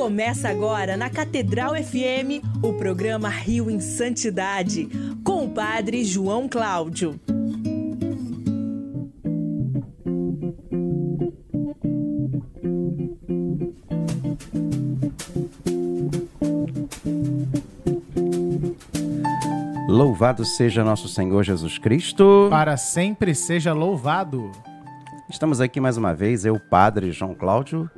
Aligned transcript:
Começa 0.00 0.48
agora 0.48 0.96
na 0.96 1.10
Catedral 1.10 1.74
FM 1.74 2.42
o 2.62 2.72
programa 2.72 3.28
Rio 3.28 3.70
em 3.70 3.78
Santidade, 3.80 4.88
com 5.22 5.44
o 5.44 5.50
Padre 5.50 6.06
João 6.06 6.48
Cláudio. 6.48 7.20
Louvado 19.86 20.46
seja 20.46 20.82
nosso 20.82 21.08
Senhor 21.08 21.42
Jesus 21.42 21.76
Cristo. 21.76 22.46
Para 22.48 22.78
sempre 22.78 23.34
seja 23.34 23.74
louvado. 23.74 24.50
Estamos 25.28 25.60
aqui 25.60 25.78
mais 25.78 25.98
uma 25.98 26.14
vez, 26.14 26.46
eu, 26.46 26.58
Padre 26.58 27.12
João 27.12 27.34
Cláudio, 27.34 27.88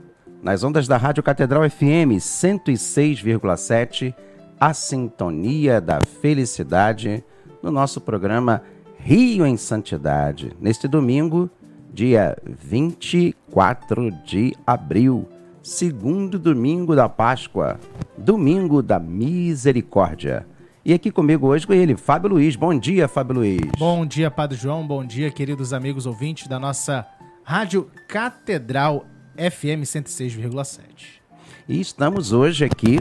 nas 0.43 0.65
ondas 0.65 0.89
da 0.89 0.97
Rádio 0.97 1.23
Catedral 1.23 1.71
FM 1.71 2.19
106,7, 2.19 4.13
a 4.59 4.75
sintonia 4.75 5.81
da 5.81 6.01
felicidade, 6.21 7.23
no 7.63 7.71
nosso 7.71 8.01
programa 8.01 8.61
Rio 8.99 9.47
em 9.47 9.57
Santidade, 9.57 10.51
neste 10.61 10.89
domingo, 10.89 11.49
dia 11.95 12.37
24 12.45 14.11
de 14.25 14.53
abril, 14.67 15.29
segundo 15.63 16.41
domingo 16.41 16.97
da 16.97 17.09
Páscoa, 17.09 17.79
domingo 18.19 18.83
da 18.83 18.99
misericórdia. 18.99 20.45
E 20.85 20.93
aqui 20.93 21.13
comigo 21.13 21.47
hoje 21.47 21.65
com 21.65 21.73
ele, 21.73 21.97
Fábio 21.97 22.31
Luiz. 22.31 22.57
Bom 22.57 22.77
dia, 22.77 23.07
Fábio 23.07 23.37
Luiz. 23.37 23.61
Bom 23.79 24.05
dia, 24.05 24.29
Padre 24.29 24.59
João. 24.59 24.85
Bom 24.85 25.05
dia, 25.05 25.31
queridos 25.31 25.73
amigos 25.73 26.05
ouvintes 26.05 26.49
da 26.49 26.59
nossa 26.59 27.07
Rádio 27.45 27.89
Catedral 28.09 29.07
FM 29.37 29.83
106,7. 29.85 31.21
E 31.69 31.81
estamos 31.81 32.33
hoje 32.33 32.65
aqui 32.65 32.99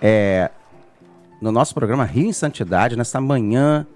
é, 0.00 0.50
no 1.40 1.50
nosso 1.50 1.74
programa 1.74 2.04
Rio 2.04 2.28
em 2.28 2.32
Santidade, 2.32 2.96
nessa 2.96 3.20
manhã 3.20 3.86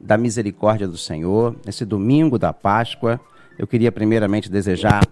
da 0.00 0.16
misericórdia 0.16 0.88
do 0.88 0.96
Senhor, 0.96 1.56
nesse 1.64 1.84
domingo 1.84 2.38
da 2.38 2.52
Páscoa. 2.52 3.20
Eu 3.58 3.66
queria 3.66 3.92
primeiramente 3.92 4.50
desejar 4.50 5.02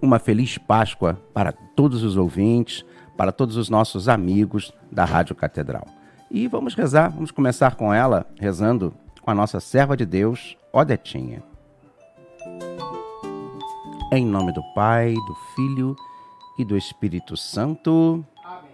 uma 0.00 0.18
feliz 0.18 0.58
Páscoa 0.58 1.20
para 1.32 1.52
todos 1.52 2.02
os 2.02 2.16
ouvintes, 2.16 2.84
para 3.16 3.32
todos 3.32 3.56
os 3.56 3.70
nossos 3.70 4.08
amigos 4.08 4.72
da 4.90 5.04
Rádio 5.04 5.34
Catedral. 5.34 5.86
E 6.30 6.48
vamos 6.48 6.74
rezar, 6.74 7.10
vamos 7.10 7.30
começar 7.30 7.76
com 7.76 7.94
ela, 7.94 8.26
rezando 8.40 8.92
com 9.22 9.30
a 9.30 9.34
nossa 9.34 9.60
serva 9.60 9.96
de 9.96 10.04
Deus, 10.04 10.56
Odetinha. 10.72 11.42
Em 14.12 14.24
nome 14.24 14.52
do 14.52 14.62
Pai, 14.72 15.14
do 15.14 15.34
Filho 15.54 15.96
e 16.56 16.64
do 16.64 16.76
Espírito 16.76 17.36
Santo. 17.36 18.24
Amém. 18.44 18.70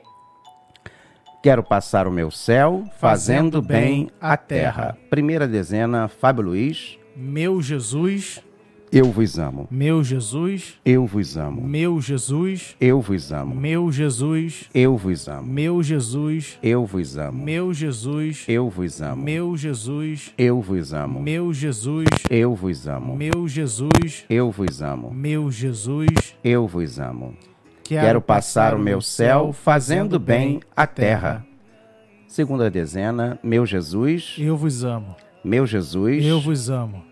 Quero 1.43 1.63
passar 1.63 2.07
o 2.07 2.13
meu 2.13 2.31
céu 2.31 2.85
fazendo, 2.99 3.61
fazendo 3.61 3.63
bem 3.63 4.11
a 4.21 4.37
terra. 4.37 4.93
terra. 4.93 4.99
Primeira 5.09 5.49
dezena, 5.49 6.07
Fábio 6.07 6.45
Luiz. 6.45 6.99
Meu 7.17 7.63
Jesus 7.63 8.43
eu 8.93 9.07
vos 9.07 9.39
amo. 9.39 9.67
Meu 9.71 10.05
Jesus. 10.05 10.79
Eu 10.85 11.07
vos 11.07 11.39
amo. 11.39 11.67
Meu 11.67 11.99
Jesus. 11.99 12.77
Eu 12.79 13.01
vos 13.01 13.33
amo. 13.33 13.55
Meu 13.55 13.91
Jesus. 13.91 14.69
Eu 14.75 14.99
vos 14.99 15.29
amo. 15.29 15.49
Meu 15.49 15.83
Jesus. 15.83 16.59
Eu 16.63 16.87
vos 16.87 17.17
amo. 17.17 17.43
Meu 17.43 17.73
Jesus. 17.73 18.45
Eu 18.47 18.69
vos 18.69 19.01
amo. 19.01 19.23
Meu 19.25 19.57
Jesus. 19.57 20.35
Eu 20.37 20.61
vos 20.61 20.93
amo. 20.93 21.23
Meu 21.23 21.55
Jesus. 21.55 22.07
Eu 22.29 22.55
vos 22.55 22.87
amo. 22.87 23.17
Meu 23.17 23.49
Jesus. 23.49 24.25
Eu 24.29 24.51
vos 24.51 24.83
amo. 24.83 25.11
Meu 25.11 25.51
Jesus. 25.51 26.37
Eu 26.45 26.67
vos 26.67 27.01
amo. 27.01 27.35
Quero 27.85 28.21
passar 28.21 28.75
o 28.75 28.79
meu 28.79 29.01
céu 29.01 29.55
fazendo 29.55 30.19
bem 30.19 30.61
a 30.77 30.87
terra. 30.87 31.47
Segunda 32.29 32.71
dezena, 32.71 33.39
meu 33.43 33.65
Jesus. 33.65 34.37
Eu 34.39 34.55
vos 34.55 34.85
amo. 34.85 35.17
Meu 35.43 35.67
Jesus. 35.67 36.25
Eu 36.25 36.41
vos 36.41 36.69
amo. 36.69 37.12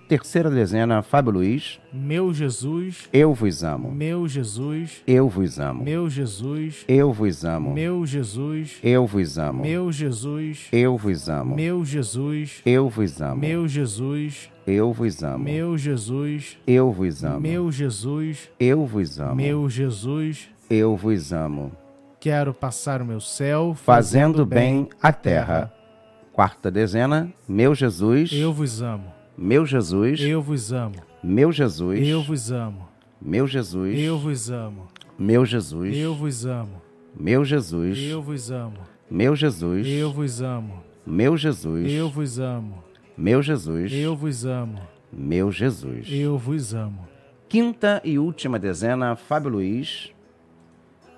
Terra 0.11 0.21
Terceira 0.21 0.49
dezena, 0.49 1.01
Fábio 1.01 1.31
Luiz. 1.31 1.79
Meu 1.93 2.33
Jesus. 2.33 3.07
Eu 3.13 3.33
vos 3.33 3.63
amo. 3.63 3.89
Meu 3.91 4.27
Jesus. 4.27 5.01
Eu 5.07 5.29
vos 5.29 5.57
amo. 5.57 5.83
Meu 5.83 6.09
Jesus. 6.09 6.85
Eu 6.85 7.13
vos 7.13 7.45
amo. 7.45 7.73
Meu 7.73 8.05
Jesus. 8.05 8.77
Eu 8.83 9.07
vos 9.07 9.37
amo. 9.37 9.61
Meu 9.63 9.91
Jesus. 9.91 10.69
Eu 10.73 10.97
vos 10.97 11.29
amo. 11.29 11.55
Meu 11.55 11.85
Jesus. 11.85 12.51
Eu 12.65 12.89
vos 12.89 13.21
amo. 13.21 13.39
Meu 13.39 13.67
Jesus. 13.67 14.49
Eu 14.67 14.91
vos 14.91 15.23
amo. 15.23 15.43
Meu 15.45 15.77
Jesus. 15.77 16.57
Eu 16.67 16.91
vos 16.91 17.23
amo. 17.23 17.39
Meu 17.39 17.71
Jesus. 17.71 18.49
Eu 18.59 18.85
vos 18.85 19.19
amo. 19.19 19.35
Meu 19.35 19.69
Jesus. 19.69 20.49
Eu 20.69 20.97
vos 20.97 21.31
amo. 21.31 21.71
Quero 22.19 22.53
passar 22.53 23.01
o 23.01 23.05
meu 23.05 23.21
céu 23.21 23.73
fazendo, 23.73 24.45
bem 24.45 24.89
a 25.01 25.13
terra. 25.13 25.73
Quarta 26.33 26.69
dezena, 26.69 27.31
meu 27.47 27.73
Jesus. 27.73 28.31
Eu 28.33 28.53
vos 28.53 28.81
amo. 28.81 29.20
Meu 29.37 29.65
Jesus, 29.65 30.19
eu 30.21 30.41
vos 30.41 30.71
amo. 30.73 30.95
Meu 31.23 31.51
Jesus, 31.51 32.07
eu 32.07 32.21
vos 32.21 32.51
amo. 32.51 32.87
Meu 33.21 33.47
Jesus, 33.47 33.97
eu 33.97 34.17
vos 34.17 34.49
amo. 34.49 34.87
Meu 35.17 35.45
Jesus, 35.45 35.97
eu 35.97 36.15
vos 36.15 36.45
amo. 36.45 36.81
Meu 37.17 37.45
Jesus, 37.45 37.97
eu 37.97 38.21
vos 38.21 38.51
amo. 38.51 38.77
Meu 39.09 39.35
Jesus, 39.35 39.87
eu 39.87 40.11
vos 40.11 40.41
amo. 40.41 40.83
Meu 41.05 41.37
Jesus, 41.37 41.91
eu 41.91 42.09
vos 42.09 42.39
amo. 42.39 42.83
Meu 43.17 43.41
Jesus, 43.41 43.91
eu 43.91 44.15
vos 44.15 44.45
amo. 44.45 44.81
Meu 45.11 45.51
Jesus, 45.51 46.07
eu 46.09 46.37
vos 46.37 46.73
amo. 46.73 47.07
Quinta 47.49 48.01
e 48.03 48.17
última 48.17 48.57
dezena, 48.57 49.15
Fábio 49.15 49.51
Luiz. 49.51 50.11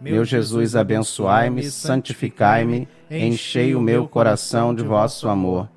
Meu 0.00 0.24
Jesus, 0.24 0.74
abençoai-me, 0.74 1.62
santificai-me, 1.64 2.88
enchei 3.10 3.74
o 3.74 3.82
meu 3.82 4.08
coração 4.08 4.74
de 4.74 4.82
vosso 4.82 5.28
amor. 5.28 5.68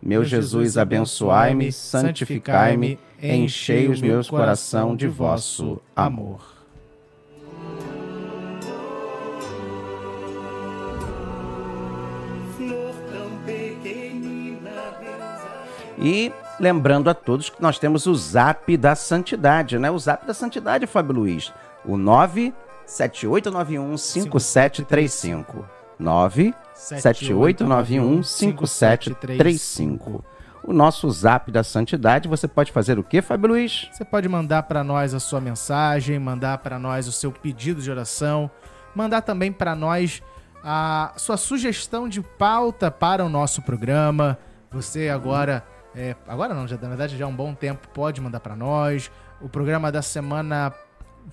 Meu 0.00 0.24
Jesus, 0.24 0.78
abençoai-me, 0.78 1.72
santificai-me, 1.72 2.96
enchei 3.20 3.88
os 3.88 4.00
meus 4.00 4.30
coração 4.30 4.94
de 4.94 5.08
vosso 5.08 5.82
amor. 5.96 6.40
E 15.98 16.32
lembrando 16.60 17.10
a 17.10 17.14
todos 17.14 17.50
que 17.50 17.60
nós 17.60 17.80
temos 17.80 18.06
o 18.06 18.14
Zap 18.14 18.76
da 18.76 18.94
Santidade, 18.94 19.76
né? 19.76 19.90
O 19.90 19.98
Zap 19.98 20.24
da 20.24 20.34
Santidade, 20.34 20.86
Fábio 20.86 21.14
Luiz. 21.16 21.52
O 21.84 21.96
9 21.96 22.54
7891 22.86 23.96
5735. 23.96 25.64
97891 25.98 28.22
5735. 28.22 30.24
O 30.64 30.72
nosso 30.72 31.10
zap 31.10 31.50
da 31.50 31.64
santidade, 31.64 32.28
você 32.28 32.46
pode 32.46 32.70
fazer 32.70 32.96
o 32.98 33.02
que, 33.02 33.20
Fábio 33.20 33.48
Luiz? 33.48 33.88
Você 33.92 34.04
pode 34.04 34.28
mandar 34.28 34.62
para 34.64 34.84
nós 34.84 35.12
a 35.12 35.18
sua 35.18 35.40
mensagem, 35.40 36.20
mandar 36.20 36.58
para 36.58 36.78
nós 36.78 37.08
o 37.08 37.12
seu 37.12 37.32
pedido 37.32 37.82
de 37.82 37.90
oração, 37.90 38.48
mandar 38.94 39.22
também 39.22 39.50
para 39.50 39.74
nós 39.74 40.22
a 40.62 41.12
sua 41.16 41.36
sugestão 41.36 42.08
de 42.08 42.22
pauta 42.22 42.92
para 42.92 43.24
o 43.24 43.28
nosso 43.28 43.60
programa. 43.62 44.38
Você 44.70 45.08
agora, 45.08 45.66
é, 45.96 46.14
agora 46.28 46.54
não, 46.54 46.68
já 46.68 46.76
na 46.76 46.88
verdade 46.88 47.18
já 47.18 47.24
há 47.24 47.28
um 47.28 47.34
bom 47.34 47.54
tempo, 47.54 47.88
pode 47.88 48.20
mandar 48.20 48.38
para 48.38 48.54
nós. 48.54 49.10
O 49.40 49.48
programa 49.48 49.90
da 49.90 50.00
semana 50.00 50.72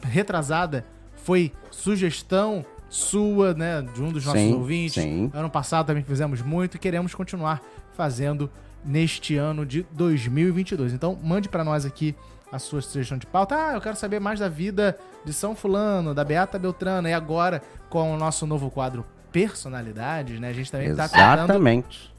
retrasada 0.02 0.84
foi 1.24 1.52
sugestão 1.72 2.66
sua, 2.90 3.54
né, 3.54 3.82
de 3.94 4.02
um 4.02 4.12
dos 4.12 4.26
nossos 4.26 4.42
sim, 4.42 4.54
ouvintes. 4.54 5.04
Sim. 5.04 5.32
Ano 5.34 5.50
passado 5.50 5.88
também 5.88 6.04
fizemos 6.04 6.42
muito 6.42 6.76
e 6.76 6.80
queremos 6.80 7.14
continuar 7.14 7.62
fazendo 7.94 8.50
neste 8.84 9.36
ano 9.36 9.66
de 9.66 9.86
2022. 9.92 10.94
Então, 10.94 11.18
mande 11.22 11.48
para 11.48 11.64
nós 11.64 11.86
aqui 11.86 12.16
a 12.52 12.58
sua 12.58 12.82
sugestão 12.82 13.18
de 13.18 13.28
pauta. 13.28 13.56
Ah, 13.56 13.74
eu 13.74 13.82
quero 13.82 13.96
saber 13.96 14.20
mais 14.20 14.40
da 14.40 14.50
vida 14.50 14.98
de 15.24 15.32
São 15.32 15.56
Fulano, 15.56 16.16
da 16.16 16.24
Beata 16.24 16.58
Beltrana. 16.58 17.10
E 17.10 17.14
agora, 17.14 17.62
com 17.90 18.14
o 18.14 18.18
nosso 18.18 18.48
novo 18.48 18.72
quadro 18.72 19.06
Personalidades, 19.32 20.40
né? 20.40 20.50
A 20.50 20.54
gente 20.54 20.72
também 20.72 20.96
tá 20.96 21.08
tentando 21.08 21.44
Exatamente. 21.44 22.12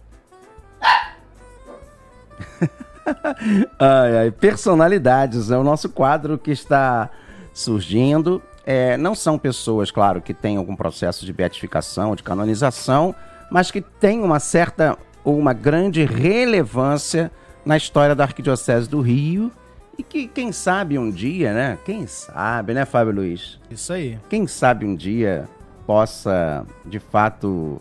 ai, 3.79 4.19
ai, 4.19 4.31
personalidades 4.31 5.51
é 5.51 5.59
o 5.59 5.65
nosso 5.65 5.89
quadro 5.89 6.39
que 6.39 6.53
está 6.53 7.11
surgindo. 7.53 8.41
É, 8.65 8.97
não 8.97 9.15
são 9.15 9.39
pessoas, 9.39 9.91
claro, 9.91 10.21
que 10.21 10.35
têm 10.35 10.57
algum 10.57 10.77
processo 10.77 11.25
de 11.25 11.33
beatificação, 11.33 12.15
de 12.15 12.23
canonização, 12.23 13.15
mas 13.51 13.71
que 13.71 13.81
têm 13.81 14.23
uma 14.23 14.39
certa 14.39 14.97
ou 15.25 15.39
uma 15.39 15.53
grande 15.53 16.05
relevância 16.05 17.31
na 17.65 17.77
história 17.77 18.15
da 18.15 18.25
Arquidiocese 18.25 18.89
do 18.89 19.01
Rio 19.01 19.51
e 19.99 20.03
que, 20.03 20.27
quem 20.27 20.51
sabe 20.51 20.99
um 20.99 21.11
dia, 21.11 21.53
né? 21.53 21.79
Quem 21.85 22.07
sabe, 22.07 22.73
né, 22.73 22.87
Fábio 22.87 23.13
Luiz? 23.15 23.61
Isso 23.71 23.93
aí. 23.93 24.19
Quem 24.31 24.47
sabe 24.47 24.87
um 24.87 24.95
dia 24.95 25.47
possa, 25.87 26.65
de 26.87 26.99
fato, 26.99 27.81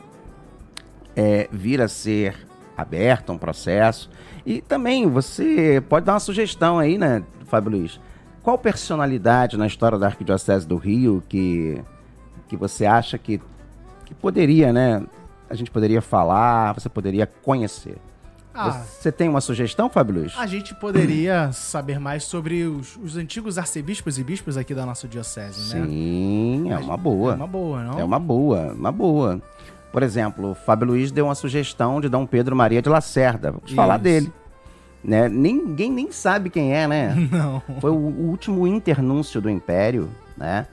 é, 1.15 1.47
vir 1.51 1.81
a 1.81 1.87
ser 1.87 2.35
aberto 2.75 3.31
um 3.31 3.37
processo. 3.37 4.09
E 4.45 4.61
também 4.61 5.07
você 5.07 5.81
pode 5.87 6.05
dar 6.05 6.13
uma 6.13 6.19
sugestão 6.19 6.77
aí, 6.79 6.97
né, 6.97 7.23
Fábio 7.45 7.71
Luiz? 7.71 7.99
Qual 8.49 8.57
personalidade 8.57 9.57
na 9.57 9.67
história 9.67 9.95
da 9.99 10.07
Arquidiocese 10.07 10.67
do 10.67 10.75
Rio 10.75 11.21
que, 11.29 11.79
que 12.47 12.57
você 12.57 12.83
acha 12.83 13.15
que, 13.15 13.39
que 14.05 14.15
poderia, 14.15 14.73
né? 14.73 15.03
A 15.47 15.53
gente 15.53 15.69
poderia 15.69 16.01
falar, 16.01 16.73
você 16.73 16.89
poderia 16.89 17.27
conhecer. 17.27 17.97
Ah, 18.51 18.71
Você 18.71 19.11
tem 19.11 19.29
uma 19.29 19.39
sugestão, 19.39 19.87
Fábio 19.87 20.21
Luiz? 20.21 20.33
a 20.35 20.47
gente 20.47 20.73
poderia 20.73 21.51
saber 21.51 21.99
mais 21.99 22.23
sobre 22.23 22.63
os, 22.63 22.97
os 22.97 23.17
antigos 23.17 23.59
arcebispos 23.59 24.17
e 24.17 24.23
bispos 24.23 24.57
aqui 24.57 24.73
da 24.73 24.83
nossa 24.83 25.07
diocese, 25.07 25.75
né? 25.75 25.85
Sim, 25.85 26.71
é 26.71 26.77
uma 26.79 26.97
boa. 26.97 27.33
É 27.33 27.35
uma 27.35 27.47
boa, 27.47 27.83
não? 27.83 27.99
É 27.99 28.03
uma 28.03 28.19
boa, 28.19 28.73
uma 28.73 28.91
boa. 28.91 29.39
Por 29.91 30.01
exemplo, 30.01 30.53
o 30.53 30.55
Fábio 30.55 30.87
Luiz 30.87 31.11
deu 31.11 31.25
uma 31.25 31.35
sugestão 31.35 32.01
de 32.01 32.09
Dom 32.09 32.25
Pedro 32.25 32.55
Maria 32.55 32.81
de 32.81 32.89
Lacerda. 32.89 33.51
Vamos 33.51 33.71
falar 33.73 33.97
dele. 33.97 34.33
Né? 35.03 35.29
Ninguém 35.29 35.91
nem 35.91 36.11
sabe 36.11 36.49
quem 36.49 36.73
é, 36.75 36.87
né? 36.87 37.15
Não. 37.31 37.61
Foi 37.79 37.91
o, 37.91 37.95
o 37.95 38.29
último 38.29 38.67
internúncio 38.67 39.39
do 39.41 39.49
Império, 39.49 40.09
né? 40.37 40.67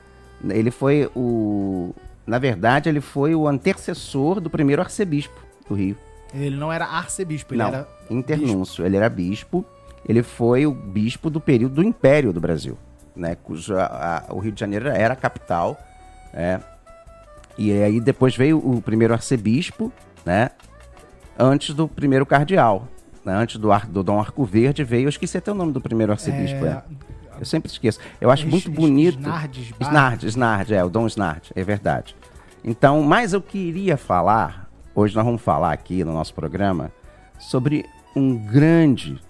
Ele 0.49 0.71
foi 0.71 1.09
o... 1.15 1.95
Na 2.27 2.39
verdade, 2.39 2.89
ele 2.89 3.01
foi 3.01 3.35
o 3.35 3.47
antecessor 3.47 4.41
do 4.41 4.51
primeiro 4.51 4.83
arcebispo 4.83 5.39
do 5.69 5.75
Rio. 5.75 5.97
Ele 6.35 6.57
não 6.57 6.73
era 6.73 6.85
arcebispo, 6.85 7.55
ele 7.55 7.63
Não, 7.63 7.69
era. 7.69 7.89
internúncio. 8.11 8.85
Ele 8.85 8.97
era 8.97 9.09
bispo. 9.09 9.65
Ele 10.09 10.23
foi 10.23 10.67
o 10.67 10.73
bispo 10.73 11.31
do 11.31 11.41
período 11.41 11.77
do 11.77 11.83
Império 11.85 12.33
do 12.33 12.41
Brasil, 12.41 12.77
né? 13.15 13.37
Cujo 13.37 13.77
a- 13.77 14.25
a- 14.29 14.35
o 14.35 14.39
Rio 14.41 14.53
de 14.53 14.59
Janeiro 14.61 14.89
era 14.89 15.15
a 15.15 15.17
capital, 15.17 15.77
né? 16.35 16.61
E 17.57 17.73
aí 17.73 18.01
depois 18.01 18.37
veio 18.37 18.59
o 18.59 18.83
primeiro 18.83 19.15
arcebispo, 19.15 19.93
né? 20.25 20.51
Antes 21.39 21.75
do 21.75 21.87
primeiro 21.89 22.27
cardeal? 22.27 22.87
Antes 23.27 23.57
do, 23.59 23.73
ar, 23.73 23.87
do 23.87 24.03
Dom 24.03 24.21
Arco 24.21 24.45
Verde 24.45 24.85
veio, 24.85 25.07
eu 25.07 25.09
esqueci 25.09 25.37
até 25.37 25.51
o 25.51 25.55
nome 25.55 25.73
do 25.73 25.81
primeiro 25.81 26.13
arcebispo, 26.13 26.65
é. 26.65 26.83
Eu 27.39 27.45
sempre 27.45 27.71
esqueço. 27.71 27.99
Eu 28.21 28.31
acho 28.31 28.45
Es- 28.47 28.51
muito 28.51 28.71
bonito. 28.71 29.19
Snardes 29.19 29.73
Snard, 29.81 30.27
Snard, 30.27 30.75
é, 30.75 30.85
o 30.85 30.89
Dom 30.89 31.07
Snard, 31.07 31.51
é 31.55 31.63
verdade. 31.63 32.17
Então, 32.65 33.03
mas 33.03 33.33
eu 33.33 33.43
queria 33.43 33.97
falar, 33.97 34.71
hoje 34.95 35.15
nós 35.15 35.25
vamos 35.25 35.43
falar 35.43 35.73
aqui 35.73 36.03
no 36.05 36.13
nosso 36.13 36.33
programa, 36.35 36.91
sobre 37.39 37.85
um 38.15 38.37
grande, 38.37 39.21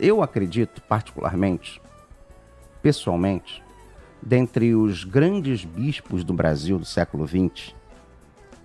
eu 0.00 0.22
acredito 0.22 0.82
particularmente, 0.82 1.80
pessoalmente, 2.82 3.62
dentre 4.20 4.74
os 4.74 5.04
grandes 5.04 5.64
bispos 5.64 6.24
do 6.24 6.32
Brasil 6.34 6.78
do 6.78 6.84
século 6.84 7.26
XX, 7.26 7.74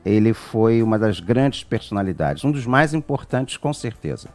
ele 0.05 0.33
foi 0.33 0.81
uma 0.81 0.97
das 0.97 1.19
grandes 1.19 1.63
personalidades, 1.63 2.43
um 2.43 2.51
dos 2.51 2.65
mais 2.65 2.93
importantes 2.93 3.57
com 3.57 3.73
certeza. 3.73 4.29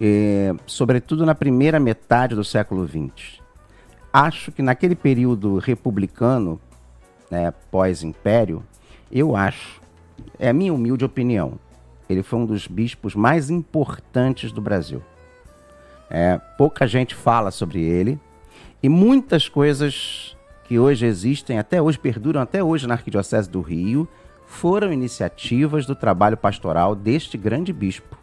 E, 0.00 0.54
sobretudo 0.66 1.26
na 1.26 1.34
primeira 1.34 1.78
metade 1.78 2.34
do 2.34 2.42
século 2.42 2.86
XX 2.88 3.40
acho 4.12 4.50
que 4.52 4.62
naquele 4.62 4.94
período 4.94 5.58
republicano, 5.58 6.60
né, 7.30 7.52
pós-império, 7.70 8.62
eu 9.10 9.36
acho, 9.36 9.80
é 10.38 10.48
a 10.48 10.52
minha 10.52 10.74
humilde 10.74 11.04
opinião, 11.04 11.58
ele 12.08 12.22
foi 12.22 12.38
um 12.40 12.46
dos 12.46 12.66
bispos 12.66 13.14
mais 13.14 13.50
importantes 13.50 14.50
do 14.52 14.60
Brasil. 14.60 15.02
É, 16.08 16.38
pouca 16.58 16.86
gente 16.86 17.14
fala 17.14 17.52
sobre 17.52 17.82
ele 17.82 18.18
e 18.82 18.88
muitas 18.88 19.48
coisas 19.48 20.36
que 20.64 20.76
hoje 20.78 21.06
existem, 21.06 21.58
até 21.58 21.80
hoje 21.80 21.98
perduram 21.98 22.40
até 22.40 22.62
hoje 22.62 22.86
na 22.86 22.94
Arquidiocese 22.94 23.48
do 23.48 23.60
Rio, 23.60 24.08
foram 24.44 24.92
iniciativas 24.92 25.86
do 25.86 25.94
trabalho 25.94 26.36
pastoral 26.36 26.96
deste 26.96 27.38
grande 27.38 27.72
bispo, 27.72 28.18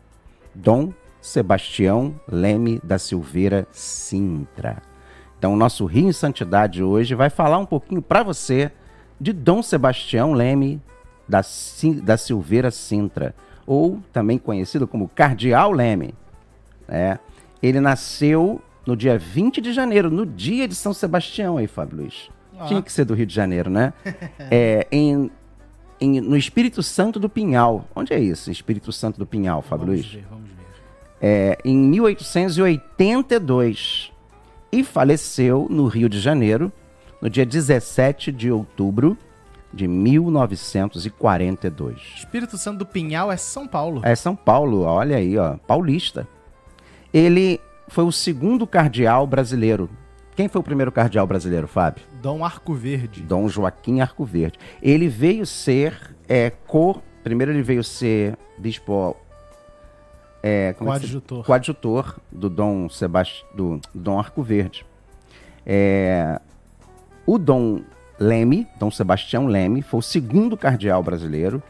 Dom 0.54 0.92
Sebastião 1.28 2.16
Leme 2.26 2.80
da 2.82 2.98
Silveira 2.98 3.68
Sintra. 3.72 4.82
Então, 5.38 5.54
o 5.54 5.58
nosso 5.58 5.86
Rio 5.86 6.08
em 6.08 6.14
Santidade 6.14 6.82
hoje 6.82 7.14
vai 7.16 7.30
falar 7.30 7.58
um 7.58 7.66
pouquinho 7.66 8.02
para 8.02 8.24
você 8.24 8.72
de 9.20 9.34
Dom 9.34 9.62
Sebastião 9.62 10.32
Leme 10.32 10.82
da, 11.28 11.42
da 12.02 12.16
Silveira 12.18 12.72
Sintra, 12.72 13.36
ou 13.66 14.00
também 14.14 14.38
conhecido 14.38 14.88
como 14.88 15.10
Cardeal 15.10 15.72
Leme. 15.74 16.14
né? 16.88 17.20
Ele 17.62 17.82
nasceu 17.82 18.62
no 18.86 18.96
dia 18.96 19.20
20 19.20 19.60
de 19.60 19.74
janeiro, 19.74 20.10
no 20.10 20.26
dia 20.26 20.66
de 20.66 20.76
São 20.76 20.94
Sebastião, 20.94 21.58
aí, 21.58 21.68
Fábio 21.68 21.98
Luiz. 21.98 22.30
Ah. 22.58 22.66
Tinha 22.68 22.82
que 22.82 22.92
ser 22.92 23.04
do 23.04 23.14
Rio 23.14 23.26
de 23.26 23.36
Janeiro, 23.36 23.70
né? 23.70 23.92
é, 24.50 24.88
em, 24.90 25.30
em- 26.00 26.22
no 26.22 26.38
Espírito 26.38 26.82
Santo 26.82 27.20
do 27.20 27.28
Pinhal. 27.28 27.86
Onde 27.94 28.14
é 28.14 28.20
isso, 28.20 28.50
Espírito 28.50 28.94
Santo 28.94 29.20
do 29.20 29.26
Pinhal, 29.26 29.62
Fábio 29.62 29.88
Vamos 29.88 30.02
Luiz? 30.02 30.14
ver, 30.14 30.26
vamos. 30.32 30.47
É, 31.22 31.58
em 31.64 31.78
1882 31.78 34.12
e 34.72 34.84
faleceu 34.84 35.68
no 35.70 35.86
Rio 35.88 36.10
de 36.10 36.20
Janeiro 36.20 36.72
no 37.22 37.30
dia 37.30 37.46
17 37.46 38.32
de 38.32 38.52
outubro 38.52 39.16
de 39.74 39.88
1942. 39.88 41.98
Espírito 42.18 42.58
Santo 42.58 42.80
do 42.80 42.86
Pinhal 42.86 43.32
é 43.32 43.38
São 43.38 43.66
Paulo. 43.68 44.02
É 44.04 44.16
São 44.16 44.36
Paulo, 44.36 44.82
olha 44.82 45.18
aí, 45.18 45.38
ó, 45.38 45.58
paulista. 45.58 46.28
Ele 47.14 47.62
foi 47.88 48.04
o 48.04 48.12
segundo 48.12 48.66
cardeal 48.68 49.28
brasileiro. 49.28 49.90
Quem 50.36 50.48
foi 50.48 50.62
o 50.62 50.64
primeiro 50.64 50.92
cardeal 50.92 51.26
brasileiro, 51.26 51.68
Fábio? 51.68 52.04
Dom 52.22 52.46
Arco 52.46 52.74
Verde. 52.74 53.22
Dom 53.22 53.50
Joaquim 53.50 54.02
Arcoverde. 54.02 54.60
Ele 54.82 55.08
veio 55.08 55.46
ser 55.46 56.16
é, 56.28 56.50
co. 56.50 57.02
Primeiro 57.24 57.52
ele 57.52 57.64
veio 57.64 57.84
ser 57.84 58.38
bispo. 58.58 59.16
É, 60.48 60.70
é 60.70 60.74
que 60.74 60.80
se- 60.80 60.86
Coadjutor. 60.86 61.46
coadjutor 61.46 62.20
do 62.32 62.50
Dom 62.50 62.90
Sebast... 62.90 63.46
do 63.54 63.80
Dom 63.94 64.20
Arcoverde. 64.20 64.86
É, 65.66 66.40
o 67.26 67.38
Dom 67.38 67.82
Leme, 68.20 68.68
Dom 68.80 68.90
Sebastião 68.90 69.48
Leme, 69.48 69.82
foi 69.82 70.00
o 70.00 70.04
segundo 70.04 70.56
cardeal 70.56 71.04
brasileiro. 71.04 71.62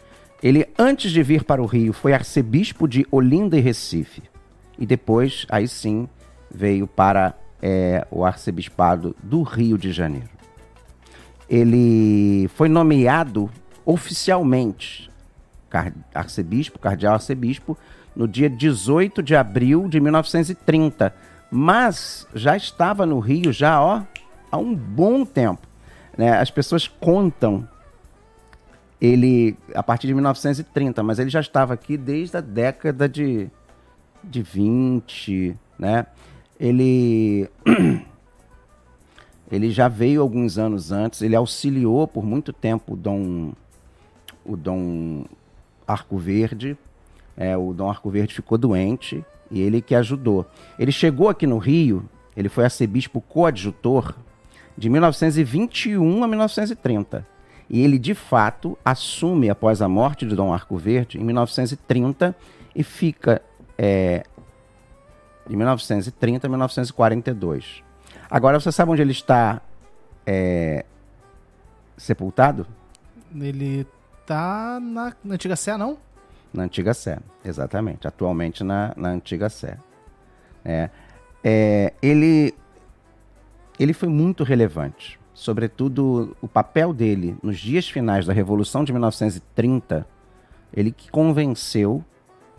Ele, 0.42 0.68
antes 0.78 1.12
de 1.12 1.24
vir 1.24 1.44
para 1.44 1.62
o 1.62 1.66
Rio, 1.66 1.92
foi 1.92 2.14
arcebispo 2.14 2.88
de 2.88 3.08
Olinda 3.12 3.58
e 3.58 3.60
Recife. 3.60 4.22
E 4.78 4.86
depois, 4.86 5.48
aí 5.50 5.68
sim, 5.68 6.08
veio 6.54 6.86
para 6.86 7.34
é, 7.62 8.06
o 8.12 8.24
arcebispado 8.24 9.16
do 9.24 9.42
Rio 9.42 9.78
de 9.78 9.92
Janeiro. 9.92 10.30
Ele 11.50 12.48
foi 12.50 12.70
nomeado 12.70 13.50
oficialmente 13.84 15.10
arcebispo, 16.14 16.80
cardeal 16.80 17.16
arcebispo, 17.16 17.78
no 18.16 18.28
dia 18.28 18.50
18 18.50 19.22
de 19.22 19.36
abril 19.36 19.88
de 19.88 20.00
1930, 20.00 21.14
mas 21.52 22.28
já 22.34 22.58
estava 22.58 23.06
no 23.06 23.20
Rio 23.20 23.54
já 23.54 23.82
ó, 23.82 24.02
há 24.52 24.58
um 24.58 24.76
bom 24.76 25.24
tempo. 25.24 25.68
né? 26.18 26.40
As 26.40 26.50
pessoas 26.50 26.88
contam 26.88 27.68
ele 29.00 29.56
a 29.76 29.84
partir 29.84 30.08
de 30.08 30.14
1930, 30.14 31.04
mas 31.04 31.20
ele 31.20 31.30
já 31.30 31.40
estava 31.40 31.74
aqui 31.74 31.96
desde 31.96 32.38
a 32.38 32.42
década 32.42 33.08
de, 33.08 33.50
de 34.24 34.42
20, 34.42 35.56
né? 35.78 36.08
Ele 36.60 37.48
ele 39.52 39.70
já 39.70 39.88
veio 39.88 40.22
alguns 40.22 40.58
anos 40.58 40.92
antes, 40.92 41.22
ele 41.22 41.36
auxiliou 41.36 42.08
por 42.08 42.26
muito 42.26 42.52
tempo 42.52 42.94
o 42.94 42.98
Dom 42.98 43.54
o 44.44 44.58
Dom 44.58 45.26
Arco 45.88 46.18
Verde. 46.18 46.78
É, 47.36 47.56
o 47.56 47.74
Dom 47.74 47.90
Arco 47.90 48.10
Verde 48.10 48.34
ficou 48.34 48.58
doente 48.58 49.24
e 49.50 49.62
ele 49.62 49.82
que 49.82 49.96
ajudou. 49.96 50.46
Ele 50.78 50.92
chegou 50.92 51.30
aqui 51.30 51.48
no 51.48 51.58
Rio, 51.58 52.08
ele 52.36 52.50
foi 52.50 52.64
arcebispo 52.64 53.22
coadjutor 53.22 54.14
de 54.78 54.90
1921 54.90 56.24
a 56.24 56.28
1930. 56.28 57.26
E 57.70 57.82
ele, 57.82 58.00
de 58.00 58.14
fato, 58.14 58.78
assume 58.84 59.50
após 59.50 59.82
a 59.82 59.90
morte 59.90 60.26
de 60.26 60.36
Dom 60.36 60.54
Arco 60.54 60.78
Verde 60.78 61.20
em 61.20 61.24
1930 61.24 62.36
e 62.76 62.84
fica 62.84 63.42
é, 63.78 64.24
de 65.48 65.56
1930 65.56 66.48
a 66.48 66.50
1942. 66.50 67.84
Agora, 68.30 68.60
você 68.60 68.72
sabe 68.72 68.92
onde 68.92 69.02
ele 69.02 69.12
está 69.12 69.62
é, 70.26 70.86
sepultado? 71.98 72.66
Ele 73.36 73.86
tá 74.28 74.80
na, 74.80 75.14
na 75.24 75.36
antiga 75.36 75.56
Sé, 75.56 75.76
não? 75.78 75.98
Na 76.54 76.64
antiga 76.64 76.94
Sé, 76.94 77.18
exatamente. 77.44 78.08
Atualmente 78.08 78.64
na, 78.64 78.94
na 78.96 79.10
antiga 79.10 79.50
Sé. 79.50 79.78
É, 80.64 80.90
é, 81.44 81.94
ele, 82.02 82.54
ele 83.80 83.94
foi 83.94 84.10
muito 84.10 84.44
relevante. 84.44 85.18
Sobretudo 85.34 86.36
o 86.42 86.48
papel 86.48 86.94
dele 86.94 87.38
nos 87.42 87.58
dias 87.58 87.88
finais 87.88 88.26
da 88.26 88.34
Revolução 88.34 88.84
de 88.84 88.92
1930, 88.92 90.06
ele 90.74 90.92
que 90.92 91.10
convenceu 91.10 92.04